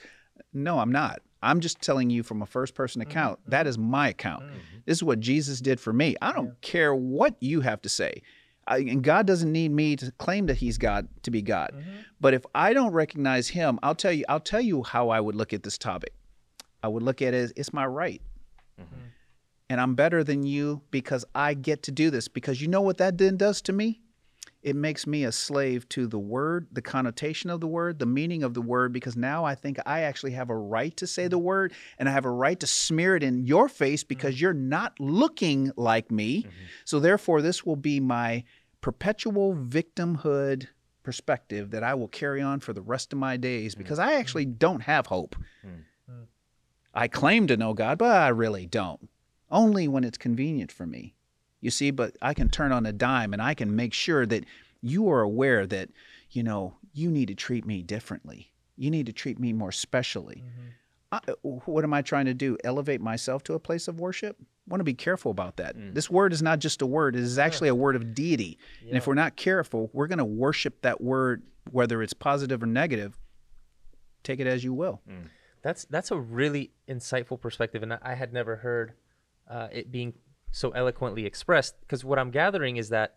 No, 0.54 0.78
I'm 0.78 0.92
not. 0.92 1.22
I'm 1.42 1.60
just 1.60 1.82
telling 1.82 2.12
you 2.12 2.22
from 2.22 2.42
a 2.42 2.46
first 2.46 2.76
person 2.76 3.02
mm-hmm. 3.02 3.12
account. 3.12 3.40
That 3.48 3.62
mm-hmm. 3.62 3.70
is 3.70 3.78
my 3.80 4.10
account. 4.10 4.44
Mm-hmm. 4.44 4.78
This 4.86 5.00
is 5.00 5.04
what 5.04 5.20
Jesus 5.20 5.60
did 5.60 5.80
for 5.80 5.92
me. 5.92 6.16
I 6.22 6.32
don't 6.32 6.60
care 6.62 6.94
what 6.94 7.36
you 7.40 7.62
have 7.62 7.82
to 7.82 7.90
say. 7.90 8.22
I, 8.68 8.78
and 8.80 9.04
God 9.04 9.28
doesn't 9.28 9.52
need 9.52 9.72
me 9.72 9.96
to 9.98 10.12
claim 10.14 10.46
that 10.48 10.58
he's 10.58 10.78
God 10.78 11.08
to 11.24 11.32
be 11.32 11.42
God. 11.42 11.72
Mm-hmm. 11.74 11.92
But 12.22 12.34
if 12.34 12.46
I 12.56 12.74
don't 12.74 12.94
recognize 12.94 13.50
him, 13.50 13.80
I'll 13.84 13.96
tell 13.96 14.12
you 14.12 14.26
I'll 14.30 14.40
tell 14.40 14.62
you 14.62 14.84
how 14.84 15.10
I 15.10 15.20
would 15.20 15.36
look 15.36 15.54
at 15.54 15.64
this 15.64 15.78
topic. 15.78 16.14
I 16.82 16.88
would 16.88 17.04
look 17.04 17.22
at 17.22 17.34
it 17.34 17.38
as 17.38 17.54
it's 17.56 17.74
my 17.74 17.86
right 17.86 18.22
mm-hmm. 18.80 19.06
and 19.70 19.80
I'm 19.80 19.96
better 19.96 20.24
than 20.24 20.44
you 20.44 20.82
because 20.92 21.26
I 21.34 21.54
get 21.54 21.84
to 21.84 21.92
do 21.92 22.10
this. 22.10 22.28
Because 22.28 22.62
you 22.62 22.68
know 22.68 22.82
what 22.82 22.98
that 22.98 23.18
then 23.18 23.38
does 23.38 23.62
to 23.64 23.74
me? 23.74 24.02
It 24.64 24.76
makes 24.76 25.06
me 25.06 25.26
a 25.26 25.32
slave 25.32 25.88
to 25.90 26.08
the 26.08 26.18
word, 26.18 26.68
the 26.72 26.82
connotation 26.82 27.50
of 27.50 27.60
the 27.60 27.68
word, 27.68 28.00
the 28.00 28.06
meaning 28.06 28.44
of 28.44 28.54
the 28.54 28.62
word, 28.62 28.94
because 28.94 29.18
now 29.18 29.44
I 29.44 29.56
think 29.56 29.78
I 29.86 30.02
actually 30.02 30.32
have 30.32 30.50
a 30.50 30.56
right 30.56 30.96
to 30.98 31.06
say 31.06 31.28
the 31.28 31.38
mm-hmm. 31.38 31.46
word 31.46 31.74
and 32.00 32.08
I 32.08 32.14
have 32.14 32.26
a 32.26 32.32
right 32.32 32.60
to 32.60 32.68
smear 32.68 33.16
it 33.16 33.24
in 33.24 33.46
your 33.46 33.68
face 33.68 34.04
because 34.04 34.36
mm-hmm. 34.36 34.42
you're 34.42 34.54
not 34.54 35.00
looking 35.00 35.72
like 35.76 36.10
me. 36.10 36.44
Mm-hmm. 36.44 36.50
So 36.86 37.00
therefore, 37.00 37.42
this 37.42 37.66
will 37.66 37.76
be 37.76 38.00
my 38.00 38.46
perpetual 38.82 39.56
victimhood 39.56 40.68
perspective 41.04 41.72
that 41.72 41.84
I 41.84 41.94
will 41.94 42.08
carry 42.08 42.42
on 42.42 42.62
for 42.62 42.74
the 42.74 42.82
rest 42.82 43.12
of 43.14 43.20
my 43.20 43.38
days 43.38 43.76
because 43.76 44.00
I 44.00 44.14
actually 44.14 44.46
don't 44.46 44.82
have 44.82 45.08
hope. 45.08 45.36
Mm. 45.66 45.84
I 46.94 47.08
claim 47.08 47.48
to 47.48 47.58
know 47.58 47.74
God, 47.74 47.98
but 47.98 48.16
I 48.16 48.30
really 48.30 48.66
don't. 48.66 49.10
Only 49.50 49.88
when 49.88 50.04
it's 50.04 50.18
convenient 50.18 50.72
for 50.72 50.86
me. 50.86 51.16
You 51.64 51.72
see, 51.72 51.92
but 51.92 52.18
I 52.22 52.34
can 52.34 52.50
turn 52.50 52.74
on 52.74 52.86
a 52.86 52.92
dime 52.92 53.32
and 53.32 53.42
I 53.42 53.54
can 53.54 53.74
make 53.74 53.94
sure 53.94 54.26
that 54.26 54.44
you 54.82 55.10
are 55.10 55.22
aware 55.22 55.66
that, 55.66 55.90
you 56.30 56.44
know, 56.44 56.76
you 56.92 57.10
need 57.10 57.30
to 57.30 57.36
treat 57.36 57.66
me 57.66 57.82
differently. 57.82 58.52
You 58.76 58.92
need 58.92 59.06
to 59.06 59.14
treat 59.14 59.40
me 59.40 59.54
more 59.54 59.72
specially. 59.72 60.44
Mm-hmm. 60.46 60.70
I, 61.14 61.20
what 61.66 61.86
am 61.86 61.94
I 61.94 62.02
trying 62.02 62.26
to 62.26 62.34
do? 62.34 62.58
Elevate 62.66 63.00
myself 63.00 63.44
to 63.44 63.54
a 63.54 63.60
place 63.60 63.88
of 63.88 64.02
worship? 64.02 64.36
I 64.42 64.46
want 64.68 64.82
to 64.82 64.84
be 64.84 64.94
careful 64.94 65.32
about 65.32 65.56
that. 65.56 65.78
Mm. 65.78 65.94
This 65.94 66.10
word 66.10 66.34
is 66.34 66.42
not 66.42 66.60
just 66.60 66.82
a 66.82 66.86
word, 66.86 67.16
it 67.16 67.22
is 67.22 67.40
actually 67.40 67.70
a 67.70 67.76
word 67.76 67.96
of 67.96 68.14
deity. 68.14 68.58
And 68.86 68.98
if 68.98 69.08
we're 69.08 69.14
not 69.14 69.38
careful, 69.38 69.90
we're 69.94 70.08
going 70.08 70.18
to 70.18 70.26
worship 70.26 70.82
that 70.82 71.00
word, 71.00 71.44
whether 71.72 72.02
it's 72.04 72.14
positive 72.14 72.62
or 72.62 72.66
negative. 72.66 73.18
Take 74.24 74.42
it 74.42 74.48
as 74.48 74.66
you 74.66 74.74
will. 74.74 75.02
Mm. 75.10 75.30
That's 75.62 75.86
that's 75.86 76.12
a 76.12 76.20
really 76.20 76.72
insightful 76.90 77.40
perspective, 77.40 77.84
and 77.84 77.94
I, 77.94 78.00
I 78.02 78.14
had 78.16 78.34
never 78.34 78.58
heard 78.58 78.94
uh, 79.50 79.70
it 79.72 79.92
being 79.92 80.14
so 80.54 80.70
eloquently 80.72 81.26
expressed. 81.26 81.76
Because 81.82 82.06
what 82.06 82.20
I'm 82.20 82.32
gathering 82.32 82.78
is 82.78 82.90
that, 82.90 83.16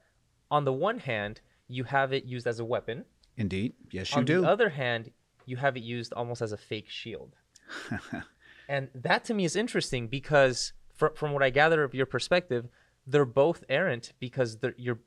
on 0.50 0.64
the 0.64 0.72
one 0.72 0.98
hand, 0.98 1.40
you 1.68 1.84
have 1.84 2.12
it 2.12 2.24
used 2.24 2.46
as 2.46 2.58
a 2.58 2.64
weapon. 2.64 3.04
Indeed. 3.36 3.74
Yes, 3.90 4.10
you 4.12 4.18
on 4.18 4.24
do. 4.24 4.36
On 4.36 4.42
the 4.42 4.48
other 4.48 4.70
hand, 4.70 5.12
you 5.44 5.56
have 5.58 5.76
it 5.76 5.82
used 5.82 6.12
almost 6.14 6.42
as 6.42 6.52
a 6.52 6.56
fake 6.56 6.88
shield. 6.88 7.36
and 8.68 8.88
that 8.94 9.24
to 9.26 9.34
me 9.34 9.44
is 9.44 9.54
interesting 9.54 10.08
because, 10.08 10.72
fr- 10.94 11.14
from 11.14 11.32
what 11.32 11.42
I 11.42 11.50
gather 11.50 11.84
of 11.84 11.94
your 11.94 12.06
perspective, 12.06 12.68
they're 13.06 13.24
both 13.24 13.62
errant 13.68 14.12
because 14.18 14.56
they're, 14.56 14.74
you're 14.76 14.98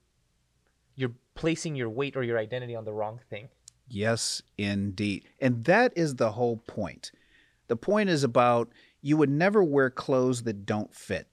you're 0.95 1.13
placing 1.33 1.75
your 1.75 1.89
weight 1.89 2.15
or 2.15 2.23
your 2.23 2.37
identity 2.37 2.75
on 2.75 2.83
the 2.83 2.93
wrong 2.93 3.21
thing. 3.29 3.47
Yes, 3.87 4.41
indeed. 4.57 5.23
And 5.39 5.63
that 5.63 5.93
is 5.95 6.15
the 6.15 6.33
whole 6.33 6.57
point. 6.57 7.11
The 7.69 7.77
point 7.77 8.09
is 8.09 8.23
about 8.23 8.69
you 9.01 9.15
would 9.15 9.29
never 9.29 9.63
wear 9.63 9.89
clothes 9.89 10.43
that 10.43 10.65
don't 10.65 10.93
fit. 10.93 11.27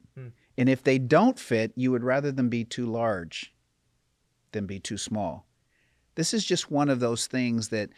And 0.58 0.68
if 0.68 0.82
they 0.82 0.98
don't 0.98 1.38
fit, 1.38 1.72
you 1.76 1.90
would 1.90 2.04
rather 2.04 2.32
them 2.32 2.48
be 2.48 2.64
too 2.64 2.86
large 2.86 3.52
than 4.52 4.66
be 4.66 4.80
too 4.80 4.96
small. 4.96 5.46
This 6.14 6.32
is 6.32 6.44
just 6.44 6.70
one 6.70 6.88
of 6.88 7.00
those 7.00 7.26
things 7.26 7.68
that 7.68 7.90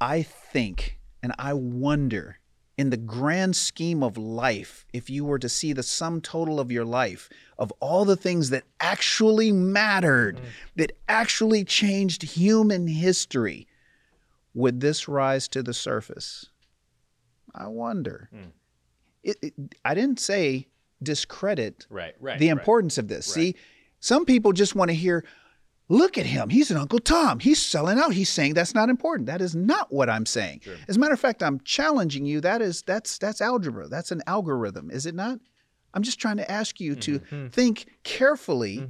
I 0.00 0.22
think 0.22 0.98
and 1.22 1.32
I 1.38 1.54
wonder 1.54 2.38
in 2.76 2.90
the 2.90 2.96
grand 2.96 3.56
scheme 3.56 4.02
of 4.02 4.18
life, 4.18 4.84
if 4.92 5.08
you 5.08 5.24
were 5.24 5.38
to 5.38 5.48
see 5.48 5.72
the 5.72 5.82
sum 5.82 6.20
total 6.20 6.60
of 6.60 6.70
your 6.70 6.84
life, 6.84 7.30
of 7.58 7.72
all 7.80 8.04
the 8.04 8.16
things 8.16 8.50
that 8.50 8.64
actually 8.80 9.50
mattered, 9.50 10.40
that 10.76 10.92
actually 11.08 11.64
changed 11.64 12.22
human 12.22 12.86
history, 12.86 13.66
would 14.52 14.80
this 14.80 15.08
rise 15.08 15.48
to 15.48 15.62
the 15.62 15.72
surface? 15.72 16.50
I 17.54 17.68
wonder. 17.68 18.28
Hmm. 18.30 18.50
It, 19.22 19.36
it, 19.40 19.54
I 19.84 19.94
didn't 19.94 20.20
say 20.20 20.68
discredit 21.02 21.86
Right, 21.90 22.14
right. 22.20 22.38
the 22.38 22.48
right. 22.48 22.58
importance 22.58 22.98
of 22.98 23.08
this. 23.08 23.26
See, 23.26 23.54
some 24.00 24.24
people 24.24 24.52
just 24.52 24.74
want 24.74 24.90
to 24.90 24.94
hear, 24.94 25.24
look 25.88 26.18
at 26.18 26.26
him. 26.26 26.48
He's 26.48 26.70
an 26.70 26.76
Uncle 26.76 26.98
Tom. 26.98 27.38
He's 27.38 27.60
selling 27.60 27.98
out. 27.98 28.12
He's 28.12 28.28
saying 28.30 28.54
that's 28.54 28.74
not 28.74 28.88
important. 28.88 29.26
That 29.26 29.40
is 29.40 29.54
not 29.54 29.92
what 29.92 30.08
I'm 30.10 30.26
saying. 30.26 30.60
As 30.88 30.96
a 30.96 30.98
matter 31.00 31.14
of 31.14 31.20
fact, 31.20 31.42
I'm 31.42 31.60
challenging 31.60 32.24
you. 32.24 32.40
That 32.40 32.60
is 32.62 32.82
that's 32.82 33.18
that's 33.18 33.40
algebra. 33.40 33.88
That's 33.88 34.10
an 34.12 34.22
algorithm, 34.26 34.90
is 34.90 35.06
it 35.06 35.14
not? 35.14 35.38
I'm 35.94 36.02
just 36.02 36.18
trying 36.20 36.36
to 36.36 36.50
ask 36.50 36.78
you 36.80 36.94
to 36.96 37.18
Mm-hmm. 37.20 37.46
think 37.48 37.86
carefully 38.04 38.86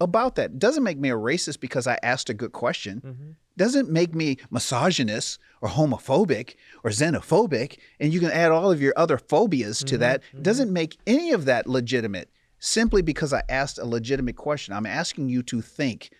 about 0.00 0.34
that. 0.36 0.58
Doesn't 0.58 0.82
make 0.82 0.98
me 0.98 1.10
a 1.10 1.14
racist 1.16 1.60
because 1.60 1.86
I 1.86 1.98
asked 2.02 2.30
a 2.30 2.34
good 2.34 2.52
question. 2.52 3.00
Mm-hmm. 3.04 3.30
Doesn't 3.58 3.90
make 3.90 4.14
me 4.14 4.38
misogynist 4.50 5.38
or 5.60 5.68
homophobic 5.68 6.54
or 6.82 6.90
xenophobic. 6.90 7.78
And 8.00 8.12
you 8.14 8.20
can 8.20 8.30
add 8.30 8.50
all 8.52 8.70
of 8.72 8.80
your 8.80 8.94
other 8.96 9.18
phobias 9.18 9.78
Mm-hmm. 9.80 9.86
to 9.88 9.98
that. 9.98 10.22
Doesn't 10.40 10.72
make 10.72 10.96
any 11.06 11.32
of 11.32 11.44
that 11.44 11.66
legitimate 11.66 12.30
simply 12.58 13.02
because 13.02 13.32
I 13.32 13.42
asked 13.48 13.78
a 13.78 13.84
legitimate 13.84 14.36
question. 14.36 14.72
I'm 14.74 14.86
asking 14.86 15.28
you 15.28 15.42
to 15.44 15.60
think 15.60 16.10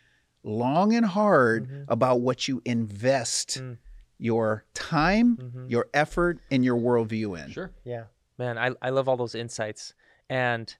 long 0.44 0.92
and 0.94 1.06
hard 1.06 1.66
Mm-hmm. 1.68 1.92
about 1.92 2.20
what 2.20 2.46
you 2.48 2.60
invest 2.64 3.60
Mm. 3.60 3.78
your 4.18 4.64
time, 4.74 5.36
Mm-hmm. 5.36 5.66
your 5.68 5.86
effort, 5.94 6.38
and 6.50 6.64
your 6.64 6.76
worldview 6.76 7.42
in. 7.44 7.50
Sure. 7.52 7.70
Yeah. 7.84 8.04
Man, 8.36 8.58
I, 8.58 8.72
I 8.82 8.90
love 8.90 9.08
all 9.08 9.16
those 9.16 9.34
insights. 9.34 9.94
And 10.28 10.74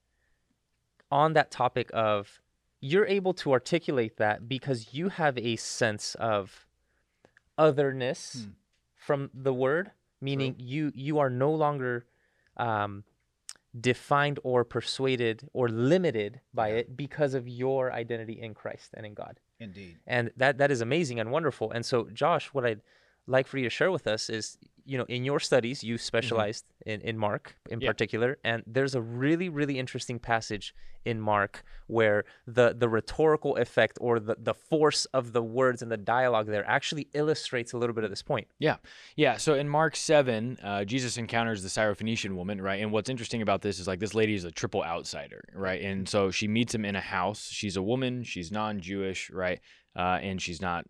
on 1.10 1.32
that 1.32 1.50
topic 1.50 1.90
of 1.94 2.40
you're 2.80 3.06
able 3.06 3.34
to 3.34 3.52
articulate 3.52 4.16
that 4.18 4.48
because 4.48 4.94
you 4.94 5.08
have 5.08 5.36
a 5.38 5.56
sense 5.56 6.14
of 6.16 6.66
otherness 7.56 8.44
Hmm. 8.44 8.50
from 8.96 9.30
the 9.34 9.54
word, 9.54 9.90
meaning 10.20 10.54
you 10.58 10.92
you 10.94 11.18
are 11.18 11.30
no 11.30 11.50
longer 11.52 12.06
um, 12.56 13.04
defined 13.78 14.38
or 14.42 14.64
persuaded 14.64 15.48
or 15.52 15.68
limited 15.68 16.40
by 16.52 16.70
it 16.70 16.96
because 16.96 17.34
of 17.34 17.46
your 17.48 17.92
identity 17.92 18.40
in 18.40 18.54
Christ 18.54 18.90
and 18.94 19.06
in 19.06 19.14
God 19.14 19.38
Indeed. 19.60 19.98
and 20.06 20.30
that 20.36 20.58
that 20.58 20.70
is 20.70 20.80
amazing 20.80 21.20
and 21.20 21.30
wonderful 21.30 21.70
and 21.70 21.84
so 21.84 22.08
josh 22.12 22.46
what 22.54 22.64
i'd 22.64 22.80
like 23.36 23.46
for 23.46 23.58
you 23.58 23.64
to 23.64 23.70
share 23.70 23.90
with 23.90 24.06
us 24.06 24.28
is 24.30 24.58
you 24.84 24.96
know 24.98 25.04
in 25.16 25.22
your 25.24 25.38
studies 25.38 25.84
you 25.84 25.98
specialized 25.98 26.64
in, 26.86 27.00
in 27.02 27.16
mark 27.18 27.54
in 27.70 27.80
Yeah. 27.80 27.90
particular 27.92 28.38
and 28.42 28.62
there's 28.66 28.94
a 28.94 29.02
really 29.02 29.48
really 29.50 29.78
interesting 29.78 30.18
passage 30.18 30.74
in 31.04 31.20
mark 31.20 31.62
where 31.88 32.24
the 32.46 32.74
the 32.82 32.88
rhetorical 32.88 33.52
effect 33.56 33.98
or 34.00 34.18
the, 34.18 34.36
the 34.38 34.54
force 34.54 35.04
of 35.18 35.32
the 35.36 35.42
words 35.42 35.82
and 35.82 35.90
the 35.92 35.96
dialogue 36.18 36.46
there 36.46 36.66
actually 36.78 37.06
illustrates 37.14 37.72
a 37.74 37.78
little 37.78 37.94
bit 37.94 38.04
of 38.04 38.10
this 38.10 38.22
point 38.22 38.46
Yeah. 38.58 38.76
Yeah. 39.16 39.36
So 39.36 39.54
in 39.54 39.68
Mark 39.68 39.94
7, 39.94 40.58
uh, 40.62 40.84
Jesus 40.84 41.16
encounters 41.18 41.62
the 41.62 41.68
Syrophoenician 41.68 42.34
woman, 42.34 42.60
right? 42.60 42.80
And 42.82 42.90
what's 42.92 43.10
interesting 43.10 43.42
about 43.42 43.60
this 43.62 43.78
is 43.78 43.86
like 43.86 44.00
this 44.00 44.14
lady 44.14 44.34
is 44.34 44.44
a 44.44 44.50
triple 44.60 44.82
outsider, 44.94 45.42
right? 45.54 45.80
And 45.82 46.08
so 46.08 46.30
she 46.30 46.46
meets 46.48 46.74
him 46.74 46.84
in 46.84 46.96
a 46.96 47.00
house. 47.18 47.42
She's 47.50 47.76
a 47.76 47.82
woman, 47.82 48.24
she's 48.24 48.50
non 48.50 48.80
Jewish, 48.80 49.30
right? 49.30 49.60
Uh, 49.96 50.18
and 50.28 50.40
she's 50.40 50.60
not 50.60 50.84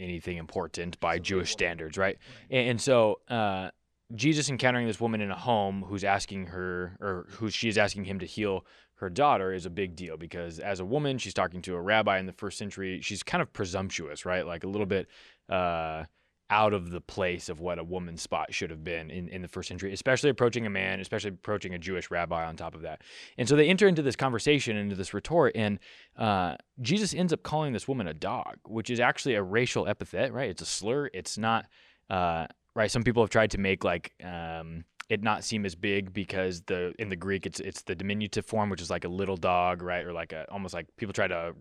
anything 0.00 0.36
important 0.36 0.98
by 1.00 1.18
Jewish 1.18 1.52
standards, 1.52 1.96
right? 1.98 2.18
And, 2.50 2.70
and 2.70 2.80
so, 2.80 3.20
uh, 3.28 3.70
Jesus 4.14 4.50
encountering 4.50 4.88
this 4.88 5.00
woman 5.00 5.20
in 5.20 5.30
a 5.30 5.36
home 5.36 5.84
who's 5.86 6.02
asking 6.02 6.46
her, 6.46 6.96
or 7.00 7.26
who 7.30 7.48
she 7.48 7.68
is 7.68 7.78
asking 7.78 8.06
him 8.06 8.18
to 8.18 8.26
heal 8.26 8.64
her 9.00 9.08
daughter 9.08 9.52
is 9.52 9.64
a 9.66 9.70
big 9.70 9.96
deal 9.96 10.16
because 10.16 10.58
as 10.58 10.78
a 10.78 10.84
woman, 10.84 11.16
she's 11.16 11.32
talking 11.32 11.62
to 11.62 11.74
a 11.74 11.80
rabbi 11.80 12.18
in 12.18 12.26
the 12.26 12.32
first 12.32 12.58
century. 12.58 13.00
She's 13.00 13.22
kind 13.22 13.40
of 13.40 13.52
presumptuous, 13.52 14.26
right? 14.26 14.46
Like 14.46 14.62
a 14.62 14.66
little 14.66 14.86
bit 14.86 15.08
uh, 15.48 16.04
out 16.50 16.74
of 16.74 16.90
the 16.90 17.00
place 17.00 17.48
of 17.48 17.60
what 17.60 17.78
a 17.78 17.84
woman's 17.84 18.20
spot 18.20 18.52
should 18.52 18.70
have 18.70 18.82
been 18.82 19.10
in, 19.10 19.28
in 19.28 19.40
the 19.40 19.48
first 19.48 19.68
century, 19.68 19.92
especially 19.92 20.30
approaching 20.30 20.66
a 20.66 20.70
man, 20.70 21.00
especially 21.00 21.30
approaching 21.30 21.74
a 21.74 21.78
Jewish 21.78 22.10
rabbi 22.10 22.44
on 22.44 22.56
top 22.56 22.74
of 22.74 22.82
that. 22.82 23.02
And 23.38 23.48
so 23.48 23.56
they 23.56 23.68
enter 23.68 23.86
into 23.86 24.02
this 24.02 24.16
conversation, 24.16 24.76
into 24.76 24.96
this 24.96 25.14
retort, 25.14 25.52
and 25.54 25.78
uh, 26.16 26.56
Jesus 26.80 27.14
ends 27.14 27.32
up 27.32 27.42
calling 27.42 27.72
this 27.72 27.86
woman 27.86 28.08
a 28.08 28.14
dog, 28.14 28.56
which 28.66 28.90
is 28.90 29.00
actually 29.00 29.36
a 29.36 29.42
racial 29.42 29.86
epithet, 29.86 30.32
right? 30.32 30.50
It's 30.50 30.62
a 30.62 30.66
slur. 30.66 31.08
It's 31.14 31.38
not. 31.38 31.66
Uh, 32.08 32.46
right 32.74 32.90
some 32.90 33.02
people 33.02 33.22
have 33.22 33.30
tried 33.30 33.50
to 33.52 33.58
make 33.58 33.84
like 33.84 34.12
um, 34.24 34.84
it 35.10 35.22
not 35.22 35.44
seem 35.44 35.66
as 35.66 35.74
big 35.74 36.12
because 36.14 36.62
the 36.62 36.94
in 36.98 37.08
the 37.10 37.16
greek 37.16 37.44
it's 37.44 37.60
it's 37.60 37.82
the 37.82 37.94
diminutive 37.94 38.46
form 38.46 38.70
which 38.70 38.80
is 38.80 38.88
like 38.90 39.04
a 39.04 39.08
little 39.08 39.36
dog 39.36 39.82
right? 39.82 40.06
Or 40.06 40.12
like 40.14 40.32
a 40.32 40.46
almost 40.50 40.72
like 40.72 40.86
people 40.96 41.12
try 41.12 41.26
to 41.28 41.52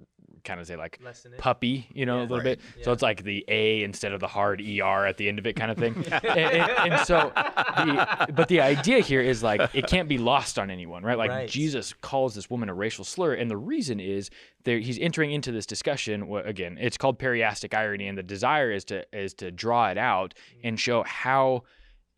kind 0.45 0.61
of 0.61 0.65
say 0.67 0.77
like 0.77 0.97
puppy 1.37 1.85
you 1.93 2.05
know 2.05 2.19
a 2.19 2.21
little 2.21 2.37
Right. 2.37 2.57
bit 2.57 2.61
so 2.83 2.93
it's 2.93 3.01
like 3.03 3.23
the 3.23 3.43
a 3.49 3.83
instead 3.83 4.13
of 4.13 4.21
the 4.21 4.27
hard 4.27 4.61
er 4.61 5.05
at 5.05 5.17
the 5.17 5.27
end 5.27 5.37
of 5.37 5.45
it 5.45 5.57
kind 5.57 5.69
of 5.69 5.77
thing. 5.77 5.93
And, 6.11 6.25
and- 6.25 6.93
and 6.93 7.05
so 7.05 7.31
the, 7.35 8.27
but 8.33 8.47
the 8.47 8.61
idea 8.61 8.99
here 8.99 9.19
is 9.21 9.43
like 9.43 9.61
it 9.73 9.87
can't 9.87 10.07
be 10.07 10.17
lost 10.17 10.57
on 10.57 10.69
anyone 10.71 11.03
right? 11.03 11.17
Like 11.17 11.29
Right. 11.31 11.49
jesus 11.49 11.93
calls 12.01 12.35
this 12.35 12.49
woman 12.49 12.69
a 12.69 12.73
racial 12.73 13.03
slur 13.03 13.33
and 13.33 13.49
the 13.51 13.57
reason 13.57 13.99
is 13.99 14.29
there 14.63 14.79
he's 14.79 14.97
entering 14.99 15.31
into 15.31 15.51
this 15.51 15.65
discussion 15.65 16.21
wh- 16.31 16.45
again 16.47 16.77
it's 16.79 16.97
called 16.97 17.19
periastic 17.19 17.73
irony 17.73 18.07
and 18.07 18.17
the 18.17 18.23
desire 18.23 18.71
is 18.71 18.85
to 18.85 19.03
is 19.11 19.33
to 19.35 19.51
draw 19.51 19.89
it 19.89 19.97
out 19.97 20.33
and 20.63 20.79
show 20.79 21.03
how 21.03 21.63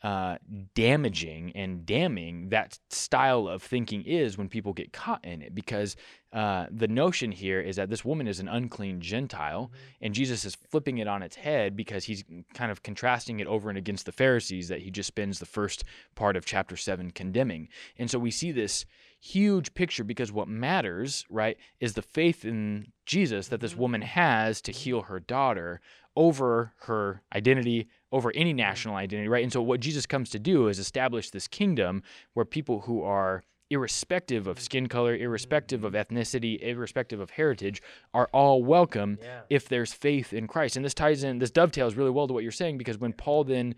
uh, 0.04 0.38
damaging 0.74 1.52
and 1.56 1.86
damning 1.86 2.50
that 2.50 2.80
style 2.90 3.48
of 3.48 3.62
thinking 3.62 4.04
is 4.04 4.38
when 4.38 4.50
people 4.50 4.74
get 4.74 4.92
caught 4.92 5.24
in 5.24 5.42
it 5.42 5.54
because 5.54 5.96
uh, 6.34 6.66
the 6.72 6.88
notion 6.88 7.32
here 7.32 7.60
is 7.60 7.76
that 7.76 7.90
this 7.90 8.06
woman 8.06 8.28
is 8.28 8.40
an 8.40 8.48
unclean 8.48 9.00
gentile 9.00 9.72
and 10.02 10.14
jesus 10.14 10.44
is 10.44 10.56
flipping 10.56 10.98
it 10.98 11.08
on 11.08 11.22
its 11.22 11.36
head 11.36 11.76
because 11.76 12.06
he's 12.06 12.24
kind 12.54 12.72
of 12.72 12.82
contrasting 12.82 13.40
it 13.40 13.48
over 13.48 13.70
and 13.70 13.78
against 13.78 14.06
the 14.06 14.12
pharisees 14.12 14.68
that 14.68 14.82
he 14.82 14.90
just 14.90 15.08
spends 15.08 15.40
the 15.40 15.46
first 15.46 15.84
part 16.16 16.36
of 16.36 16.46
chapter 16.46 16.76
7 16.76 17.12
condemning. 17.12 17.68
And 17.98 18.10
so 18.10 18.20
we 18.20 18.32
see 18.32 18.52
this 18.52 18.86
huge 19.20 19.74
picture 19.74 20.04
because 20.04 20.32
what 20.32 20.48
matters 20.48 21.26
right 21.30 21.58
is 21.80 21.94
the 21.94 22.02
faith 22.02 22.44
in 22.44 22.88
jesus 23.06 23.50
that 23.50 23.60
this 23.60 23.76
woman 23.76 24.02
has 24.02 24.62
to 24.62 24.72
heal 24.72 25.04
her 25.04 25.20
daughter 25.20 25.80
over 26.16 26.74
her 26.86 27.22
identity 27.36 27.88
over 28.12 28.32
any 28.36 28.52
mm-hmm. 28.52 28.58
national 28.58 28.96
identity, 28.96 29.28
right? 29.28 29.44
And 29.44 29.52
so 29.52 29.62
what 29.62 29.80
Jesus 29.80 30.06
comes 30.06 30.30
to 30.32 30.40
do 30.40 30.68
is 30.68 30.80
establish 30.80 31.30
this 31.30 31.48
kingdom 31.48 32.04
where 32.34 32.46
people 32.46 32.82
who 32.82 33.04
are 33.04 33.44
irrespective 33.72 34.48
of 34.48 34.60
skin 34.60 34.88
color, 34.88 35.16
irrespective 35.16 35.86
of 35.86 35.94
ethnicity, 35.94 36.62
irrespective 36.62 37.22
of 37.22 37.32
heritage, 37.32 37.82
are 38.14 38.30
all 38.34 38.64
welcome 38.64 39.18
Yeah. 39.22 39.42
if 39.50 39.70
there's 39.70 39.94
faith 39.94 40.34
in 40.34 40.46
Christ. 40.46 40.76
And 40.76 40.84
this 40.84 40.94
ties 40.94 41.24
in, 41.24 41.40
this 41.40 41.52
dovetails 41.52 41.96
really 41.96 42.12
well 42.12 42.28
to 42.28 42.34
what 42.34 42.44
you're 42.44 42.52
saying 42.52 42.78
because 42.78 42.98
when 42.98 43.14
Paul 43.14 43.46
then 43.46 43.76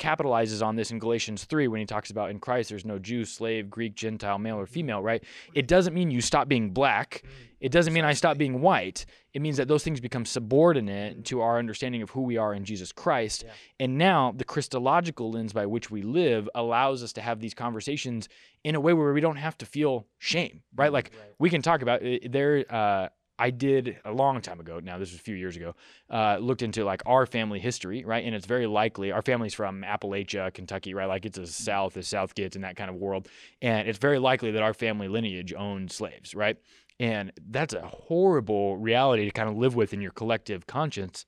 capitalizes 0.00 0.64
on 0.64 0.74
this 0.74 0.90
in 0.90 0.98
Galatians 0.98 1.44
3 1.44 1.68
when 1.68 1.78
he 1.78 1.86
talks 1.86 2.10
about 2.10 2.30
in 2.30 2.40
Christ 2.40 2.70
there's 2.70 2.84
no 2.84 2.98
Jew, 2.98 3.24
slave, 3.24 3.70
Greek, 3.70 3.94
Gentile, 3.94 4.38
male 4.38 4.58
or 4.58 4.66
female, 4.66 5.02
right? 5.02 5.22
It 5.54 5.68
doesn't 5.68 5.94
mean 5.94 6.10
you 6.10 6.20
stop 6.20 6.48
being 6.48 6.70
black. 6.70 7.22
It 7.60 7.70
doesn't 7.70 7.92
mean 7.92 8.04
I 8.04 8.14
stop 8.14 8.38
being 8.38 8.62
white. 8.62 9.04
It 9.34 9.42
means 9.42 9.58
that 9.58 9.68
those 9.68 9.84
things 9.84 10.00
become 10.00 10.24
subordinate 10.24 11.26
to 11.26 11.42
our 11.42 11.58
understanding 11.58 12.00
of 12.02 12.10
who 12.10 12.22
we 12.22 12.38
are 12.38 12.54
in 12.54 12.64
Jesus 12.64 12.90
Christ. 12.90 13.44
And 13.78 13.98
now 13.98 14.32
the 14.34 14.44
Christological 14.44 15.30
lens 15.30 15.52
by 15.52 15.66
which 15.66 15.90
we 15.90 16.02
live 16.02 16.48
allows 16.54 17.02
us 17.02 17.12
to 17.12 17.20
have 17.20 17.38
these 17.38 17.52
conversations 17.52 18.28
in 18.64 18.74
a 18.74 18.80
way 18.80 18.94
where 18.94 19.12
we 19.12 19.20
don't 19.20 19.36
have 19.36 19.58
to 19.58 19.66
feel 19.66 20.06
shame, 20.18 20.62
right? 20.74 20.92
Like 20.92 21.12
we 21.38 21.50
can 21.50 21.60
talk 21.60 21.82
about 21.82 22.02
it. 22.02 22.32
There, 22.32 22.64
uh, 22.70 23.08
I 23.40 23.48
did 23.48 23.96
a 24.04 24.12
long 24.12 24.40
time 24.42 24.60
ago. 24.60 24.80
Now 24.80 24.98
this 24.98 25.10
was 25.10 25.18
a 25.18 25.22
few 25.22 25.34
years 25.34 25.56
ago. 25.56 25.74
Uh, 26.10 26.36
looked 26.38 26.60
into 26.60 26.84
like 26.84 27.02
our 27.06 27.24
family 27.24 27.58
history, 27.58 28.04
right? 28.04 28.22
And 28.24 28.34
it's 28.34 28.46
very 28.46 28.66
likely 28.66 29.12
our 29.12 29.22
family's 29.22 29.54
from 29.54 29.82
Appalachia, 29.82 30.52
Kentucky, 30.52 30.92
right? 30.92 31.08
Like 31.08 31.24
it's 31.24 31.38
as 31.38 31.54
south 31.54 31.96
as 31.96 32.06
south 32.06 32.34
gets 32.34 32.54
in 32.54 32.62
that 32.62 32.76
kind 32.76 32.90
of 32.90 32.96
world, 32.96 33.28
and 33.62 33.88
it's 33.88 33.98
very 33.98 34.18
likely 34.18 34.50
that 34.52 34.62
our 34.62 34.74
family 34.74 35.08
lineage 35.08 35.54
owned 35.54 35.90
slaves, 35.90 36.34
right? 36.34 36.58
And 37.00 37.32
that's 37.50 37.72
a 37.72 37.80
horrible 37.80 38.76
reality 38.76 39.24
to 39.24 39.30
kind 39.30 39.48
of 39.48 39.56
live 39.56 39.74
with 39.74 39.94
in 39.94 40.02
your 40.02 40.12
collective 40.12 40.66
conscience. 40.66 41.24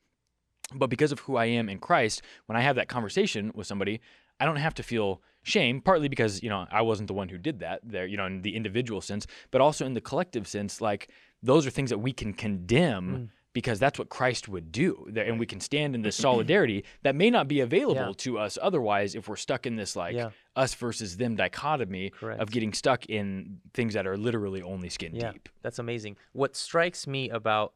But 0.75 0.89
because 0.91 1.13
of 1.13 1.21
who 1.21 1.37
I 1.37 1.47
am 1.47 1.71
in 1.71 1.79
Christ, 1.79 2.21
when 2.45 2.57
I 2.57 2.61
have 2.61 2.77
that 2.77 2.89
conversation 2.89 3.53
with 3.55 3.67
somebody, 3.67 4.01
I 4.39 4.45
don't 4.45 4.57
have 4.57 4.75
to 4.75 4.83
feel 4.83 5.23
shame, 5.43 5.81
partly 5.81 6.09
because, 6.09 6.43
you 6.43 6.49
know, 6.49 6.67
I 6.71 6.83
wasn't 6.83 7.09
the 7.09 7.15
one 7.15 7.29
who 7.29 7.39
did 7.39 7.61
that 7.61 7.81
there, 7.85 8.07
you 8.07 8.17
know, 8.17 8.27
in 8.27 8.43
the 8.43 8.55
individual 8.55 9.01
sense, 9.01 9.27
but 9.51 9.61
also 9.61 9.87
in 9.87 9.95
the 9.95 10.01
collective 10.01 10.47
sense, 10.47 10.81
like 10.81 11.11
those 11.43 11.67
are 11.67 11.71
things 11.71 11.91
that 11.91 11.99
we 11.99 12.13
can 12.13 12.33
condemn 12.33 13.31
because 13.53 13.79
that's 13.79 13.99
what 13.99 14.09
Christ 14.09 14.49
would 14.49 14.73
do. 14.73 15.13
And 15.15 15.39
we 15.39 15.45
can 15.45 15.61
stand 15.61 15.95
in 15.95 16.01
this 16.03 16.17
solidarity 16.29 16.85
that 17.03 17.15
may 17.15 17.29
not 17.31 17.49
be 17.49 17.61
available 17.61 18.01
Yeah. 18.09 18.13
to 18.19 18.39
us 18.39 18.57
otherwise 18.63 19.15
if 19.15 19.29
we're 19.29 19.37
stuck 19.37 19.67
in 19.67 19.77
this 19.77 19.95
like 19.95 20.15
Yeah. 20.15 20.31
us 20.57 20.73
versus 20.75 21.17
them 21.19 21.37
dichotomy 21.37 22.11
Correct. 22.11 22.41
of 22.41 22.51
getting 22.51 22.73
stuck 22.73 23.07
in 23.07 23.59
things 23.75 23.93
that 23.95 24.07
are 24.07 24.17
literally 24.17 24.63
only 24.63 24.89
skin 24.89 25.15
yeah, 25.15 25.33
deep. 25.33 25.49
That's 25.63 25.79
amazing. 25.79 26.17
What 26.33 26.57
strikes 26.57 27.07
me 27.07 27.29
about 27.29 27.75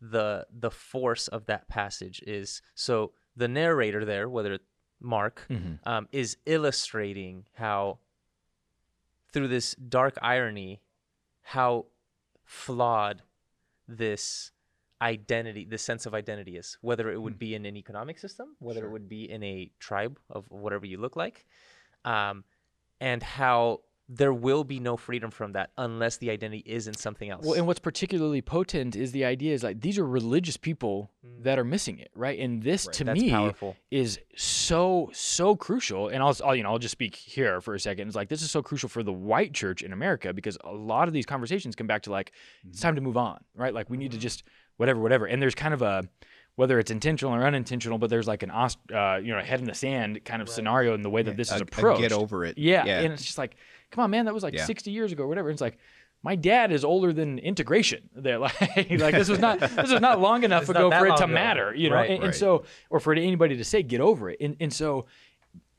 the 0.00 0.46
the 0.50 0.70
force 0.70 1.26
of 1.28 1.44
that 1.46 1.66
passage 1.68 2.22
is 2.26 2.62
so 2.74 3.12
the 3.36 3.48
narrator 3.48 4.04
there, 4.04 4.28
whether 4.28 4.52
it's 4.54 4.64
Mark, 5.00 5.44
Mm-hmm. 5.50 5.74
um, 5.88 6.08
is 6.10 6.36
illustrating 6.46 7.44
how 7.54 7.98
through 9.32 9.48
this 9.48 9.74
dark 9.74 10.16
irony, 10.22 10.80
how 11.42 11.86
flawed 12.48 13.22
this 13.86 14.52
identity, 15.02 15.66
this 15.68 15.82
sense 15.82 16.06
of 16.06 16.14
identity 16.14 16.56
is. 16.56 16.78
Whether 16.80 17.12
it 17.12 17.20
would 17.20 17.38
be 17.38 17.54
in 17.54 17.66
an 17.66 17.76
economic 17.76 18.18
system, 18.18 18.56
whether 18.58 18.86
it 18.86 18.90
would 18.90 19.08
be 19.08 19.30
in 19.30 19.42
a 19.44 19.70
tribe 19.78 20.18
of 20.30 20.46
whatever 20.48 20.86
you 20.86 20.96
look 20.98 21.14
like, 21.14 21.44
um, 22.06 22.44
and 23.00 23.22
how 23.22 23.82
there 24.08 24.32
will 24.32 24.64
be 24.64 24.80
no 24.80 24.96
freedom 24.96 25.30
from 25.30 25.52
that 25.52 25.70
unless 25.76 26.16
the 26.16 26.30
identity 26.30 26.62
is 26.64 26.88
in 26.88 26.94
something 26.94 27.28
else. 27.28 27.44
Well, 27.44 27.54
and 27.54 27.66
what's 27.66 27.78
particularly 27.78 28.40
potent 28.40 28.96
is 28.96 29.12
the 29.12 29.26
idea 29.26 29.52
is 29.52 29.62
like 29.62 29.82
these 29.82 29.98
are 29.98 30.06
religious 30.06 30.56
people 30.56 31.10
mm. 31.24 31.42
that 31.42 31.58
are 31.58 31.64
missing 31.64 31.98
it, 31.98 32.10
right? 32.14 32.38
And 32.38 32.62
this 32.62 32.86
to 32.92 33.04
That's 33.04 33.20
me 33.20 33.30
powerful. 33.30 33.76
is 33.90 34.18
so 34.34 35.10
so 35.12 35.56
crucial. 35.56 36.08
And 36.08 36.22
I'll, 36.22 36.34
I'll 36.42 36.56
you 36.56 36.62
know 36.62 36.70
I'll 36.70 36.78
just 36.78 36.92
speak 36.92 37.16
here 37.16 37.60
for 37.60 37.74
a 37.74 37.80
second. 37.80 38.08
It's 38.08 38.16
like 38.16 38.30
this 38.30 38.40
is 38.40 38.50
so 38.50 38.62
crucial 38.62 38.88
for 38.88 39.02
the 39.02 39.12
white 39.12 39.52
church 39.52 39.82
in 39.82 39.92
America 39.92 40.32
because 40.32 40.56
a 40.64 40.72
lot 40.72 41.06
of 41.08 41.12
these 41.12 41.26
conversations 41.26 41.76
come 41.76 41.86
back 41.86 42.02
to 42.02 42.10
like 42.10 42.32
it's 42.66 42.78
mm. 42.78 42.82
time 42.82 42.94
to 42.94 43.02
move 43.02 43.18
on, 43.18 43.44
right? 43.54 43.74
Like 43.74 43.90
we 43.90 43.98
need 43.98 44.12
to 44.12 44.16
mm-hmm. 44.16 44.22
just 44.22 44.42
whatever 44.78 45.00
whatever. 45.00 45.26
And 45.26 45.42
there's 45.42 45.54
kind 45.54 45.74
of 45.74 45.82
a 45.82 46.08
whether 46.58 46.80
it's 46.80 46.90
intentional 46.90 47.32
or 47.32 47.44
unintentional, 47.46 47.98
but 47.98 48.10
there's 48.10 48.26
like 48.26 48.42
an 48.42 48.50
os- 48.50 48.76
uh, 48.92 49.20
you 49.22 49.32
know 49.32 49.40
head 49.40 49.60
in 49.60 49.66
the 49.66 49.74
sand 49.74 50.24
kind 50.24 50.42
of 50.42 50.48
scenario 50.48 50.92
in 50.94 51.02
the 51.02 51.10
way 51.10 51.22
that 51.22 51.36
this 51.36 51.52
is 51.52 51.60
a- 51.60 51.60
a 51.60 51.62
approached. 51.62 52.00
get 52.00 52.10
over 52.12 52.44
it. 52.44 52.58
Yeah, 52.58 52.84
Yeah. 52.84 53.00
and 53.02 53.12
it's 53.12 53.24
just 53.24 53.38
like, 53.38 53.54
come 53.92 54.02
on, 54.02 54.10
man, 54.10 54.24
that 54.24 54.34
was 54.34 54.42
like 54.42 54.54
Yeah. 54.54 54.64
60 54.64 54.90
years 54.90 55.12
ago 55.12 55.22
or 55.22 55.28
whatever. 55.28 55.50
And 55.50 55.54
It's 55.54 55.60
like, 55.62 55.78
my 56.24 56.34
dad 56.34 56.72
is 56.72 56.84
older 56.84 57.12
than 57.12 57.38
integration. 57.38 58.10
They're 58.16 58.40
like, 58.40 58.60
like 58.90 59.14
this 59.14 59.28
was 59.28 59.38
not 59.38 59.60
this 59.60 59.76
was 59.92 60.00
not 60.00 60.20
long 60.20 60.42
enough 60.48 60.62
It's 60.62 60.70
ago 60.70 60.88
not 60.88 60.98
for 60.98 61.06
it 61.06 61.16
to 61.18 61.24
ago. 61.24 61.32
matter, 61.32 61.72
you 61.76 61.90
know. 61.90 61.94
Right, 61.94 62.10
and, 62.10 62.24
and 62.24 62.34
so, 62.34 62.64
or 62.90 62.98
for 62.98 63.12
anybody 63.14 63.56
to 63.56 63.64
say, 63.64 63.84
get 63.84 64.00
over 64.00 64.28
it. 64.28 64.38
And 64.40 64.56
and 64.58 64.72
so, 64.72 65.06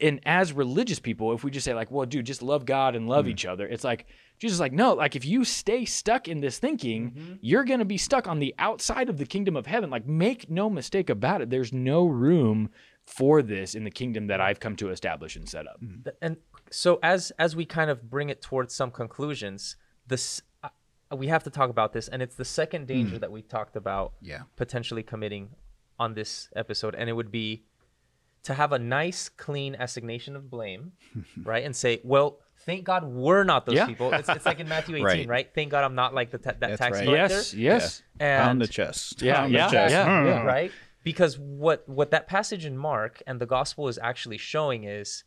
and 0.02 0.20
as 0.26 0.54
religious 0.54 1.00
people, 1.00 1.34
if 1.34 1.44
we 1.44 1.52
just 1.52 1.66
say 1.66 1.74
like, 1.74 1.92
well, 1.92 2.06
dude, 2.06 2.26
just 2.26 2.42
love 2.42 2.66
God 2.66 2.96
and 2.96 3.08
love 3.08 3.28
each 3.28 3.46
other, 3.46 3.68
it's 3.68 3.84
like 3.84 4.06
Jesus 4.38 4.56
is 4.56 4.60
like, 4.62 4.72
no, 4.74 4.94
like 4.94 5.16
if 5.16 5.26
you 5.26 5.44
stay 5.44 5.84
stuck 5.86 6.28
in 6.28 6.40
this 6.40 6.58
thinking, 6.60 7.12
Mm-hmm. 7.12 7.34
you're 7.42 7.66
gonna 7.66 7.86
be 7.86 7.98
stuck 7.98 8.28
on 8.28 8.40
the 8.40 8.56
outside 8.60 9.10
of 9.10 9.18
the 9.18 9.26
kingdom 9.26 9.56
of 9.58 9.66
heaven. 9.66 9.90
Like, 9.90 10.06
make 10.08 10.50
no 10.50 10.70
mistake 10.70 11.10
about 11.10 11.42
it. 11.42 11.50
There's 11.50 11.74
no 11.74 12.06
room 12.06 12.70
for 13.06 13.42
this 13.42 13.76
in 13.76 13.84
the 13.84 13.92
kingdom 13.92 14.28
that 14.28 14.40
I've 14.40 14.60
come 14.60 14.76
to 14.78 14.90
establish 14.92 15.36
and 15.36 15.50
set 15.50 15.68
up. 15.68 15.80
Th- 15.80 16.16
and 16.22 16.38
so 16.72 17.00
as 17.04 17.32
as 17.40 17.56
we 17.56 17.66
kind 17.66 17.90
of 17.90 18.10
bring 18.10 18.30
it 18.30 18.42
towards 18.42 18.74
some 18.76 18.92
conclusions 18.92 19.76
this 20.08 20.42
uh, 20.64 20.70
we 21.16 21.28
have 21.28 21.44
to 21.44 21.50
talk 21.50 21.70
about 21.72 21.92
this 21.94 22.08
and 22.08 22.22
it's 22.22 22.36
the 22.36 22.46
second 22.46 22.86
danger 22.88 23.18
that 23.18 23.32
we 23.32 23.42
talked 23.42 23.76
about 23.76 24.14
Yeah. 24.22 24.42
potentially 24.56 25.02
committing 25.04 25.50
on 25.98 26.14
this 26.14 26.50
episode 26.56 26.94
and 26.96 27.10
it 27.10 27.14
would 27.14 27.32
be 27.32 27.64
to 28.44 28.54
have 28.54 28.72
a 28.72 28.80
nice 28.80 29.30
clean 29.30 29.76
assignation 29.76 30.36
of 30.36 30.50
blame 30.50 30.92
right 31.44 31.64
and 31.66 31.76
say 31.76 32.00
well 32.04 32.40
thank 32.66 32.84
god 32.84 33.04
we're 33.04 33.44
not 33.44 33.66
those 33.66 33.76
Yeah. 33.76 33.86
people 33.88 34.14
it's, 34.14 34.30
it's 34.30 34.46
like 34.46 34.60
in 34.60 34.68
matthew 34.76 34.96
18 34.96 35.06
right, 35.06 35.28
Right. 35.28 35.50
thank 35.54 35.72
god 35.72 35.84
i'm 35.84 35.96
not 35.96 36.14
like 36.14 36.32
the 36.32 36.38
ta- 36.38 36.52
that 36.52 36.60
That's 36.60 36.80
tax 36.80 36.98
right. 36.98 37.06
collector 37.06 37.36
Yes, 37.36 37.54
yes. 37.54 38.04
Pound 38.20 38.52
and 38.52 38.62
the 38.62 38.68
chest. 38.68 39.22
Yeah, 39.22 39.36
Pound 39.42 39.54
the 39.54 39.58
yeah, 39.60 39.70
chest. 39.70 39.92
yeah, 39.94 40.22
hmm. 40.22 40.28
yeah. 40.28 40.42
right 40.44 40.72
because 41.04 41.40
what 41.40 41.88
what 41.88 42.12
that 42.12 42.28
passage 42.28 42.66
in 42.66 42.78
mark 42.78 43.22
and 43.28 43.40
the 43.40 43.46
gospel 43.46 43.88
is 43.88 43.98
actually 44.02 44.38
showing 44.38 44.84
is 44.84 45.24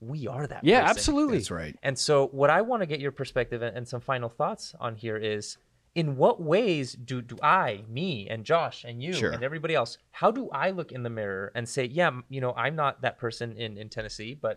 we 0.00 0.28
are 0.28 0.46
that 0.46 0.62
Yeah, 0.62 0.82
person. 0.82 0.90
absolutely. 0.96 1.38
That's 1.38 1.50
right. 1.50 1.76
And 1.82 1.98
so, 1.98 2.28
what 2.28 2.50
I 2.50 2.60
want 2.62 2.82
to 2.82 2.86
get 2.86 3.00
your 3.00 3.10
perspective 3.10 3.62
and, 3.62 3.76
and 3.76 3.88
some 3.88 4.00
final 4.00 4.28
thoughts 4.28 4.72
on 4.78 4.94
here 4.94 5.16
is 5.16 5.58
in 6.00 6.16
what 6.16 6.36
ways 6.40 6.86
do, 7.10 7.20
do 7.20 7.36
I, 7.42 7.82
me, 7.88 8.28
and 8.32 8.44
Josh, 8.44 8.84
and 8.88 9.02
you, 9.02 9.12
Sure. 9.14 9.32
and 9.32 9.42
everybody 9.42 9.74
else, 9.74 9.98
how 10.20 10.30
do 10.30 10.48
I 10.50 10.70
look 10.70 10.92
in 10.92 11.02
the 11.02 11.10
mirror 11.10 11.50
and 11.56 11.68
say, 11.68 11.84
yeah, 11.86 12.10
you 12.28 12.40
know, 12.40 12.52
I'm 12.64 12.76
not 12.76 13.02
that 13.02 13.18
person 13.18 13.46
in, 13.64 13.76
in 13.76 13.88
Tennessee, 13.88 14.34
but 14.46 14.56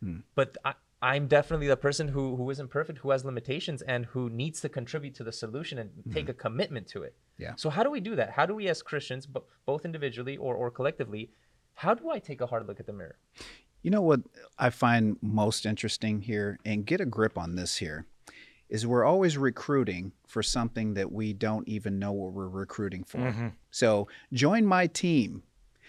Hmm. 0.00 0.18
but 0.36 0.56
I, 0.64 0.74
I'm 1.02 1.26
definitely 1.26 1.66
the 1.66 1.76
person 1.76 2.06
who, 2.14 2.36
who 2.36 2.48
isn't 2.50 2.70
perfect, 2.70 3.00
who 3.00 3.10
has 3.10 3.24
limitations, 3.24 3.82
and 3.82 4.06
who 4.12 4.30
needs 4.30 4.60
to 4.64 4.68
contribute 4.68 5.14
to 5.16 5.24
the 5.24 5.32
solution 5.32 5.76
and 5.78 5.90
take 6.16 6.28
a 6.28 6.32
commitment 6.44 6.86
to 6.94 7.02
it. 7.02 7.14
Hmm. 7.36 7.42
Yeah. 7.44 7.54
So, 7.56 7.68
how 7.68 7.82
do 7.82 7.90
we 7.90 8.00
do 8.00 8.14
that? 8.20 8.30
How 8.30 8.46
do 8.46 8.54
we, 8.54 8.68
as 8.68 8.80
Christians, 8.82 9.26
bo- 9.26 9.44
both 9.66 9.84
individually 9.84 10.36
or, 10.36 10.54
or 10.54 10.70
collectively, 10.70 11.22
how 11.74 11.92
do 11.94 12.04
I 12.10 12.18
take 12.20 12.40
a 12.40 12.46
hard 12.46 12.66
look 12.68 12.80
at 12.80 12.86
the 12.86 12.92
mirror? 12.92 13.18
You 13.82 13.90
know 13.90 14.02
what 14.10 14.20
I 14.58 14.70
find 14.70 15.16
most 15.20 15.66
interesting 15.66 16.22
here, 16.22 16.58
and 16.64 16.86
get 16.86 17.00
a 17.00 17.06
grip 17.16 17.36
on 17.36 17.56
this 17.56 17.76
here, 17.84 18.06
is 18.68 18.86
we're 18.86 19.04
always 19.04 19.38
recruiting 19.38 20.12
for 20.26 20.42
something 20.42 20.94
that 20.94 21.10
we 21.10 21.32
don't 21.32 21.66
even 21.68 21.98
know 21.98 22.12
what 22.12 22.32
we're 22.32 22.48
recruiting 22.48 23.04
for. 23.04 23.18
Mm-hmm. 23.18 23.48
So 23.70 24.08
join 24.32 24.66
my 24.66 24.86
team. 24.86 25.42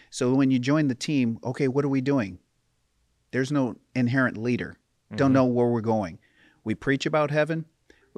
So 0.09 0.33
when 0.33 0.49
you 0.49 0.59
join 0.59 0.87
the 0.87 0.95
team, 0.95 1.39
okay, 1.43 1.67
what 1.67 1.85
are 1.85 1.89
we 1.89 2.01
doing? 2.01 2.39
There's 3.31 3.51
no 3.51 3.75
inherent 3.95 4.37
leader. 4.37 4.77
Don't 5.15 5.27
mm-hmm. 5.27 5.33
know 5.33 5.45
where 5.45 5.67
we're 5.67 5.81
going. 5.81 6.19
We 6.63 6.75
preach 6.75 7.05
about 7.05 7.31
heaven. 7.31 7.65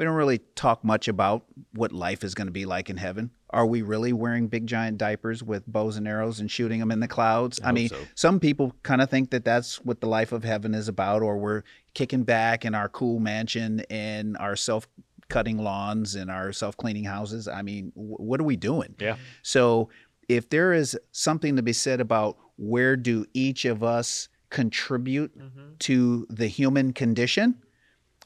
We 0.01 0.05
don't 0.05 0.15
really 0.15 0.39
talk 0.55 0.83
much 0.83 1.07
about 1.07 1.45
what 1.75 1.91
life 1.91 2.23
is 2.23 2.33
going 2.33 2.47
to 2.47 2.51
be 2.51 2.65
like 2.65 2.89
in 2.89 2.97
heaven. 2.97 3.29
Are 3.51 3.67
we 3.67 3.83
really 3.83 4.13
wearing 4.13 4.47
big 4.47 4.65
giant 4.65 4.97
diapers 4.97 5.43
with 5.43 5.67
bows 5.67 5.95
and 5.95 6.07
arrows 6.07 6.39
and 6.39 6.49
shooting 6.49 6.79
them 6.79 6.89
in 6.89 7.01
the 7.01 7.07
clouds? 7.07 7.59
I, 7.63 7.71
mean, 7.71 7.89
so. 7.89 7.99
some 8.15 8.39
people 8.39 8.73
kind 8.81 9.03
of 9.03 9.11
think 9.11 9.29
that 9.29 9.45
that's 9.45 9.75
what 9.85 10.01
the 10.01 10.07
life 10.07 10.31
of 10.31 10.43
heaven 10.43 10.73
is 10.73 10.87
about, 10.87 11.21
or 11.21 11.37
we're 11.37 11.61
kicking 11.93 12.23
back 12.23 12.65
in 12.65 12.73
our 12.73 12.89
cool 12.89 13.19
mansion 13.19 13.83
and 13.91 14.35
our 14.37 14.55
self 14.55 14.87
cutting 15.29 15.59
lawns 15.59 16.15
and 16.15 16.31
our 16.31 16.51
self 16.51 16.75
cleaning 16.77 17.03
houses. 17.03 17.47
I 17.47 17.61
mean, 17.61 17.91
wh- 17.93 18.19
what 18.19 18.39
are 18.39 18.45
we 18.45 18.55
doing? 18.55 18.95
Yeah. 18.97 19.17
So, 19.43 19.89
if 20.27 20.49
there 20.49 20.73
is 20.73 20.97
something 21.11 21.57
to 21.57 21.61
be 21.61 21.73
said 21.73 22.01
about 22.01 22.39
where 22.57 22.95
do 22.95 23.27
each 23.35 23.65
of 23.65 23.83
us 23.83 24.29
contribute 24.49 25.37
mm-hmm. 25.37 25.75
to 25.77 26.25
the 26.31 26.47
human 26.47 26.91
condition, 26.91 27.61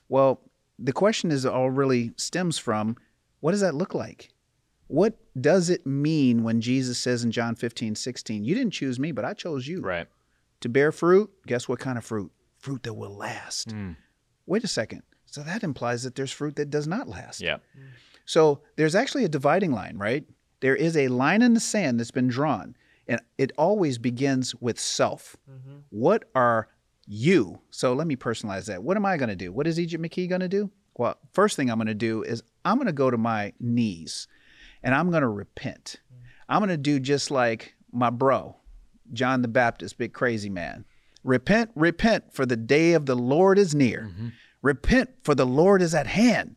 well, 0.08 0.40
the 0.78 0.94
question 0.94 1.32
is 1.32 1.46
all 1.46 1.70
really 1.70 2.12
stems 2.18 2.58
from 2.58 2.96
what 3.40 3.52
does 3.52 3.62
that 3.62 3.76
look 3.76 3.94
like? 3.94 4.30
What 4.88 5.18
does 5.40 5.70
it 5.70 5.86
mean 5.86 6.44
when 6.44 6.62
Jesus 6.62 6.98
says 7.00 7.24
in 7.24 7.32
John 7.32 7.56
15, 7.56 7.96
16, 7.96 8.44
you 8.46 8.54
didn't 8.56 8.74
choose 8.74 9.00
me, 9.00 9.12
but 9.12 9.26
I 9.26 9.34
chose 9.34 9.68
you 9.68 9.82
Right. 9.82 10.08
to 10.62 10.70
bear 10.70 10.92
fruit? 10.92 11.32
Guess 11.48 11.68
what 11.68 11.80
kind 11.80 11.98
of 11.98 12.06
fruit? 12.06 12.32
Fruit 12.60 12.84
that 12.84 12.94
will 12.94 13.16
last. 13.16 13.72
Hmm. 13.72 13.94
Wait 14.46 14.64
a 14.64 14.68
second. 14.68 15.02
So 15.26 15.42
that 15.42 15.64
implies 15.64 16.04
that 16.04 16.16
there's 16.16 16.32
fruit 16.32 16.56
that 16.58 16.70
does 16.70 16.88
not 16.88 17.08
last. 17.08 17.42
Yeah. 17.42 17.58
So 18.26 18.62
there's 18.76 18.96
actually 18.96 19.24
a 19.26 19.30
dividing 19.30 19.72
line, 19.72 19.98
right? 19.98 20.24
There 20.62 20.76
is 20.76 20.96
a 20.96 21.08
line 21.10 21.42
in 21.42 21.54
the 21.54 21.60
sand 21.60 22.00
that's 22.00 22.12
been 22.12 22.28
drawn, 22.28 22.76
and 23.08 23.22
it 23.38 23.52
always 23.58 23.98
begins 23.98 24.56
with 24.56 24.80
self. 24.80 25.36
Mm-hmm. 25.50 25.78
What 25.90 26.30
are 26.36 26.70
you? 27.08 27.60
So 27.70 27.94
let 27.94 28.08
me 28.08 28.16
personalize 28.16 28.66
that. 28.66 28.84
What 28.84 28.98
am 28.98 29.06
I 29.06 29.18
going 29.18 29.30
to 29.30 29.36
do? 29.36 29.52
What 29.52 29.68
is 29.68 29.80
Egypt 29.80 30.04
McKee 30.04 30.30
going 30.30 30.42
to 30.42 30.48
do? 30.48 30.72
Well, 30.98 31.18
first 31.34 31.56
thing 31.56 31.70
I'm 31.70 31.78
going 31.78 31.88
to 31.88 31.94
do 31.94 32.24
is 32.24 32.44
I'm 32.64 32.78
going 32.78 32.88
to 32.88 32.94
go 32.94 33.12
to 33.12 33.18
my 33.18 33.54
knees 33.60 34.28
and 34.82 34.96
I'm 34.96 35.10
going 35.10 35.22
to 35.22 35.28
repent. 35.28 35.98
Mm. 36.14 36.20
I'm 36.48 36.60
going 36.60 36.70
to 36.70 36.78
do 36.78 37.00
just 37.00 37.32
like 37.32 37.76
my 37.92 38.10
bro, 38.10 38.56
John 39.14 39.42
the 39.42 39.48
Baptist, 39.48 39.98
big 39.98 40.14
crazy 40.14 40.50
man. 40.50 40.86
Repent, 41.24 41.72
repent, 41.76 42.34
for 42.34 42.46
the 42.46 42.56
day 42.56 42.94
of 42.94 43.08
the 43.08 43.16
Lord 43.16 43.58
is 43.58 43.74
near. 43.74 44.12
Mm-hmm. 44.12 44.28
Repent, 44.62 45.10
for 45.24 45.34
the 45.34 45.46
Lord 45.46 45.82
is 45.82 45.96
at 45.96 46.08
hand. 46.08 46.56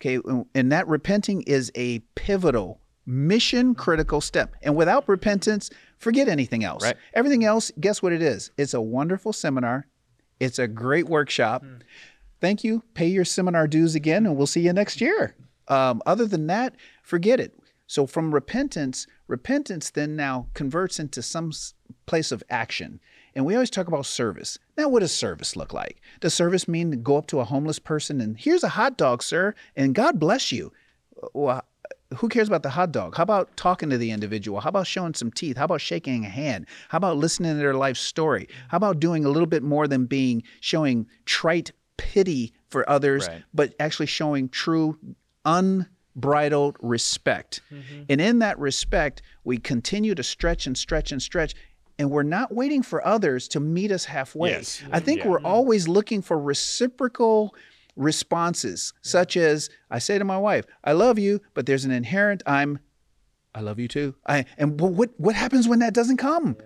Okay, 0.00 0.18
and 0.54 0.72
that 0.72 0.86
repenting 0.86 1.42
is 1.42 1.72
a 1.74 2.00
pivotal, 2.14 2.80
mission 3.08 3.74
critical 3.74 4.20
step. 4.20 4.54
And 4.62 4.76
without 4.76 5.08
repentance, 5.08 5.70
forget 5.98 6.28
anything 6.28 6.62
else. 6.62 6.84
Right. 6.84 6.96
Everything 7.14 7.44
else, 7.44 7.72
guess 7.80 8.02
what 8.02 8.12
it 8.12 8.22
is? 8.22 8.50
It's 8.58 8.74
a 8.74 8.80
wonderful 8.80 9.32
seminar. 9.32 9.86
It's 10.38 10.58
a 10.58 10.68
great 10.68 11.08
workshop. 11.08 11.64
Thank 12.40 12.62
you. 12.62 12.82
Pay 12.94 13.08
your 13.08 13.24
seminar 13.24 13.66
dues 13.66 13.94
again, 13.94 14.26
and 14.26 14.36
we'll 14.36 14.46
see 14.46 14.60
you 14.60 14.72
next 14.72 15.00
year. 15.00 15.34
Um, 15.66 16.02
other 16.06 16.26
than 16.26 16.46
that, 16.46 16.76
forget 17.02 17.40
it. 17.40 17.58
So 17.86 18.06
from 18.06 18.34
repentance, 18.34 19.06
repentance 19.26 19.90
then 19.90 20.14
now 20.14 20.48
converts 20.52 21.00
into 21.00 21.22
some 21.22 21.52
place 22.06 22.30
of 22.30 22.44
action. 22.50 23.00
And 23.34 23.46
we 23.46 23.54
always 23.54 23.70
talk 23.70 23.88
about 23.88 24.04
service. 24.04 24.58
Now, 24.76 24.88
what 24.88 25.00
does 25.00 25.12
service 25.12 25.56
look 25.56 25.72
like? 25.72 26.00
Does 26.20 26.34
service 26.34 26.68
mean 26.68 26.90
to 26.90 26.96
go 26.96 27.16
up 27.16 27.26
to 27.28 27.40
a 27.40 27.44
homeless 27.44 27.78
person 27.78 28.20
and 28.20 28.38
here's 28.38 28.64
a 28.64 28.68
hot 28.70 28.98
dog, 28.98 29.22
sir, 29.22 29.54
and 29.74 29.94
God 29.94 30.20
bless 30.20 30.52
you? 30.52 30.72
Well, 31.32 31.64
who 32.16 32.28
cares 32.28 32.48
about 32.48 32.62
the 32.62 32.70
hot 32.70 32.90
dog? 32.92 33.16
How 33.16 33.22
about 33.22 33.54
talking 33.56 33.90
to 33.90 33.98
the 33.98 34.10
individual? 34.10 34.60
How 34.60 34.70
about 34.70 34.86
showing 34.86 35.14
some 35.14 35.30
teeth? 35.30 35.56
How 35.58 35.64
about 35.64 35.80
shaking 35.80 36.24
a 36.24 36.28
hand? 36.28 36.66
How 36.88 36.96
about 36.96 37.18
listening 37.18 37.52
to 37.52 37.58
their 37.58 37.74
life 37.74 37.98
story? 37.98 38.48
How 38.68 38.76
about 38.76 38.98
doing 38.98 39.24
a 39.24 39.28
little 39.28 39.46
bit 39.46 39.62
more 39.62 39.86
than 39.86 40.06
being 40.06 40.42
showing 40.60 41.06
trite 41.26 41.72
pity 41.98 42.54
for 42.68 42.88
others, 42.88 43.28
Right. 43.28 43.42
but 43.52 43.74
actually 43.78 44.06
showing 44.06 44.48
true 44.48 44.98
unbridled 45.44 46.76
respect. 46.80 47.60
Mm-hmm. 47.72 48.02
And 48.08 48.20
in 48.20 48.38
that 48.38 48.58
respect, 48.58 49.22
we 49.44 49.58
continue 49.58 50.14
to 50.14 50.22
stretch 50.22 50.66
and 50.66 50.76
stretch 50.76 51.12
and 51.12 51.20
stretch. 51.20 51.54
And 51.98 52.10
we're 52.10 52.22
not 52.22 52.54
waiting 52.54 52.82
for 52.82 53.04
others 53.06 53.48
to 53.48 53.60
meet 53.60 53.90
us 53.90 54.04
halfway. 54.04 54.50
Yes. 54.50 54.82
I 54.92 55.00
think 55.00 55.20
Yeah. 55.20 55.28
we're 55.28 55.38
mm-hmm. 55.38 55.46
always 55.46 55.88
looking 55.88 56.22
for 56.22 56.38
reciprocal 56.40 57.54
responses, 57.98 58.94
such 59.02 59.36
as 59.36 59.68
I 59.90 59.98
say 59.98 60.18
to 60.18 60.24
my 60.24 60.38
wife, 60.38 60.64
I 60.84 60.92
love 60.92 61.18
you, 61.18 61.40
but 61.52 61.66
there's 61.66 61.84
an 61.84 61.90
inherent 61.90 62.42
I'm 62.46 62.78
I 63.54 63.60
love 63.60 63.78
you 63.78 63.88
too. 63.88 64.14
I 64.26 64.44
and 64.56 64.80
what 64.80 65.10
what 65.16 65.34
happens 65.34 65.68
when 65.68 65.80
that 65.80 65.94
doesn't 65.94 66.18
come? 66.18 66.56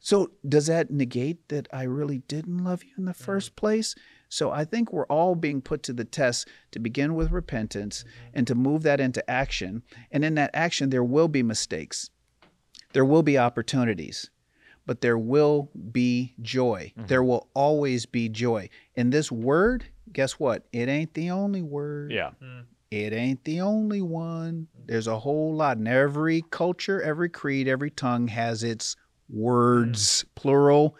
So 0.00 0.32
does 0.46 0.66
that 0.66 0.90
negate 0.90 1.48
that 1.48 1.66
I 1.72 1.84
really 1.84 2.18
didn't 2.18 2.62
love 2.62 2.84
you 2.84 2.90
in 2.98 3.06
the 3.06 3.14
first 3.14 3.56
place? 3.56 3.94
So 4.28 4.50
I 4.50 4.64
think 4.64 4.92
we're 4.92 5.06
all 5.06 5.34
being 5.34 5.62
put 5.62 5.82
to 5.84 5.92
the 5.92 6.04
test 6.04 6.48
to 6.72 6.78
begin 6.78 7.14
with 7.14 7.30
repentance 7.30 8.00
mm-hmm. 8.02 8.30
and 8.34 8.46
to 8.46 8.54
move 8.54 8.82
that 8.82 9.00
into 9.00 9.28
action. 9.30 9.82
And 10.10 10.24
in 10.24 10.34
that 10.34 10.50
action 10.52 10.90
there 10.90 11.04
will 11.04 11.28
be 11.28 11.42
mistakes. 11.42 12.10
There 12.92 13.04
will 13.04 13.22
be 13.22 13.38
opportunities. 13.38 14.30
But 14.86 15.00
there 15.00 15.18
will 15.18 15.70
be 15.90 16.34
joy. 16.40 16.92
Mm-hmm. 16.96 17.06
There 17.08 17.22
will 17.22 17.48
always 17.54 18.06
be 18.06 18.28
joy. 18.28 18.68
And 18.94 19.12
this 19.12 19.30
word, 19.30 19.84
guess 20.12 20.34
what? 20.34 20.66
It 20.72 20.88
ain't 20.88 21.12
the 21.14 21.30
only 21.30 21.62
word. 21.62 22.12
Yeah. 22.12 22.30
Hmm. 22.40 22.60
It 22.90 23.12
ain't 23.12 23.44
the 23.44 23.60
only 23.60 24.00
one. 24.00 24.68
There's 24.86 25.08
a 25.08 25.18
whole 25.18 25.54
lot. 25.54 25.76
And 25.76 25.88
every 25.88 26.44
culture, 26.50 27.02
every 27.02 27.28
creed, 27.28 27.66
every 27.66 27.90
tongue 27.90 28.28
has 28.28 28.62
its 28.62 28.96
words, 29.28 30.22
hmm. 30.22 30.28
plural. 30.36 30.96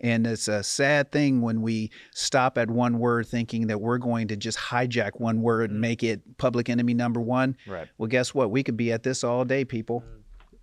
And 0.00 0.26
it's 0.28 0.46
a 0.48 0.62
sad 0.62 1.10
thing 1.10 1.42
when 1.42 1.60
we 1.60 1.90
stop 2.12 2.56
at 2.56 2.70
one 2.70 3.00
word 3.00 3.26
thinking 3.26 3.66
that 3.66 3.80
we're 3.80 3.98
going 3.98 4.28
to 4.28 4.36
just 4.36 4.56
hijack 4.56 5.20
one 5.20 5.42
word 5.42 5.70
and 5.70 5.78
hmm. 5.78 5.82
make 5.82 6.02
it 6.02 6.38
public 6.38 6.70
enemy 6.70 6.94
number 6.94 7.20
one. 7.20 7.56
Right. 7.66 7.88
Well, 7.98 8.06
guess 8.08 8.32
what? 8.32 8.50
We 8.50 8.62
could 8.62 8.76
be 8.76 8.90
at 8.90 9.02
this 9.02 9.22
all 9.22 9.44
day, 9.44 9.66
people. 9.66 10.02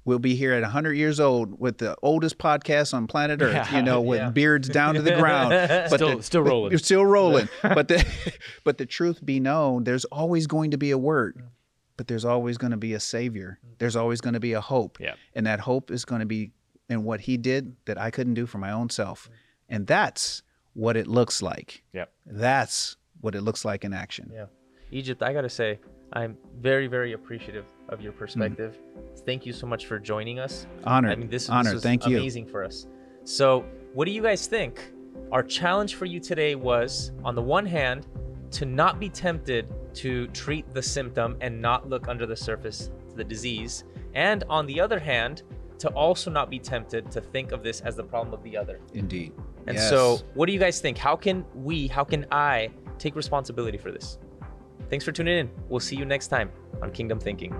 We'll 0.05 0.19
be 0.19 0.35
here 0.35 0.53
at 0.53 0.61
100 0.61 0.93
years 0.93 1.19
old 1.19 1.59
with 1.59 1.79
the 1.79 1.95
oldest 2.03 2.37
podcast 2.37 2.93
on 2.93 3.07
planet 3.07 3.41
Earth, 3.41 3.53
yeah, 3.53 3.75
you 3.77 3.81
know, 3.81 4.01
with 4.01 4.19
Yeah. 4.19 4.29
beards 4.29 4.69
down 4.69 4.93
to 4.93 5.01
the 5.01 5.15
ground. 5.19 5.49
But 5.49 5.89
Still- 5.97 6.17
the- 6.17 6.23
still 6.23 6.41
rolling. 6.43 6.71
You're 6.71 6.77
still 6.79 7.05
rolling. 7.05 7.49
but 7.63 7.87
the 7.87 8.05
but 8.63 8.77
the 8.77 8.85
truth 8.85 9.25
be 9.25 9.39
known, 9.39 9.83
there's 9.83 10.05
always 10.05 10.45
going 10.47 10.71
to 10.71 10.77
be 10.77 10.91
a 10.91 10.97
word. 10.97 11.41
But 11.97 12.07
there's 12.07 12.25
always 12.25 12.57
going 12.57 12.71
to 12.71 12.77
be 12.77 12.93
a 12.93 12.99
savior. 12.99 13.57
There's 13.79 13.95
always 13.95 14.21
going 14.21 14.33
to 14.35 14.39
be 14.39 14.53
a 14.53 14.61
hope. 14.61 14.99
Yeah. 14.99 15.15
And 15.33 15.47
that 15.47 15.61
hope 15.61 15.89
is 15.91 16.05
going 16.05 16.19
to 16.19 16.25
be 16.27 16.51
in 16.89 17.03
what 17.03 17.21
he 17.21 17.37
did 17.37 17.75
that 17.85 17.99
I 17.99 18.11
couldn't 18.11 18.33
do 18.35 18.45
for 18.45 18.57
my 18.59 18.71
own 18.71 18.89
self. 18.89 19.29
And 19.69 19.87
that's 19.87 20.43
what 20.73 20.97
it 20.97 21.07
looks 21.07 21.41
like. 21.41 21.83
Yep. 21.93 22.11
That's 22.27 22.97
what 23.21 23.33
it 23.33 23.41
looks 23.41 23.63
like 23.65 23.83
in 23.85 23.93
action. 23.93 24.29
Yeah. 24.31 24.45
Egypt, 24.91 25.23
I 25.23 25.33
got 25.33 25.41
to 25.41 25.49
say, 25.49 25.79
I'm 26.13 26.37
very, 26.59 26.87
very 26.87 27.13
appreciative 27.13 27.65
of 27.89 28.01
your 28.01 28.11
hmm. 28.11 28.19
perspective. 28.19 28.77
Thank 29.25 29.45
you 29.45 29.53
so 29.53 29.67
much 29.67 29.85
for 29.85 29.99
joining 29.99 30.39
us. 30.39 30.67
Honored. 30.83 31.11
I 31.11 31.15
mean, 31.15 31.29
this, 31.29 31.49
Honored. 31.49 31.67
this 31.67 31.73
was 31.75 31.83
Thank 31.83 32.05
you. 32.05 32.17
amazing 32.17 32.47
for 32.47 32.63
us. 32.63 32.87
So, 33.23 33.65
what 33.93 34.05
do 34.05 34.11
you 34.11 34.21
guys 34.21 34.47
think? 34.47 34.91
Our 35.31 35.43
challenge 35.43 35.95
for 35.95 36.05
you 36.05 36.19
today 36.19 36.55
was, 36.55 37.11
on 37.23 37.35
the 37.35 37.41
one 37.41 37.65
hand, 37.65 38.07
to 38.51 38.65
not 38.65 38.99
be 38.99 39.09
tempted 39.09 39.67
to 39.95 40.27
treat 40.27 40.69
the 40.73 40.81
symptom 40.81 41.37
and 41.41 41.61
not 41.61 41.89
look 41.89 42.07
under 42.07 42.25
the 42.25 42.35
surface 42.35 42.91
to 43.09 43.15
the 43.15 43.23
disease, 43.23 43.85
and 44.13 44.43
on 44.49 44.65
the 44.65 44.79
other 44.79 44.99
hand, 44.99 45.43
to 45.79 45.89
also 45.89 46.29
not 46.31 46.49
be 46.49 46.59
tempted 46.59 47.11
to 47.11 47.19
think 47.19 47.51
of 47.51 47.63
this 47.63 47.81
as 47.81 47.95
the 47.95 48.03
problem 48.03 48.33
of 48.33 48.43
the 48.43 48.55
other. 48.55 48.79
Indeed. 48.93 49.33
And 49.67 49.75
Yes. 49.75 49.89
so, 49.89 50.19
what 50.35 50.45
do 50.45 50.53
you 50.53 50.59
guys 50.59 50.79
think? 50.79 50.97
How 50.97 51.15
can 51.15 51.45
we, 51.53 51.87
how 51.87 52.03
can 52.03 52.25
I 52.31 52.69
take 52.97 53.15
responsibility 53.15 53.77
for 53.77 53.91
this? 53.91 54.19
Thanks 54.89 55.03
for 55.05 55.11
tuning 55.11 55.37
in. 55.37 55.49
We'll 55.69 55.79
see 55.79 55.95
you 55.95 56.05
next 56.05 56.27
time 56.27 56.51
on 56.81 56.91
Kingdom 56.91 57.19
Thinking. 57.19 57.53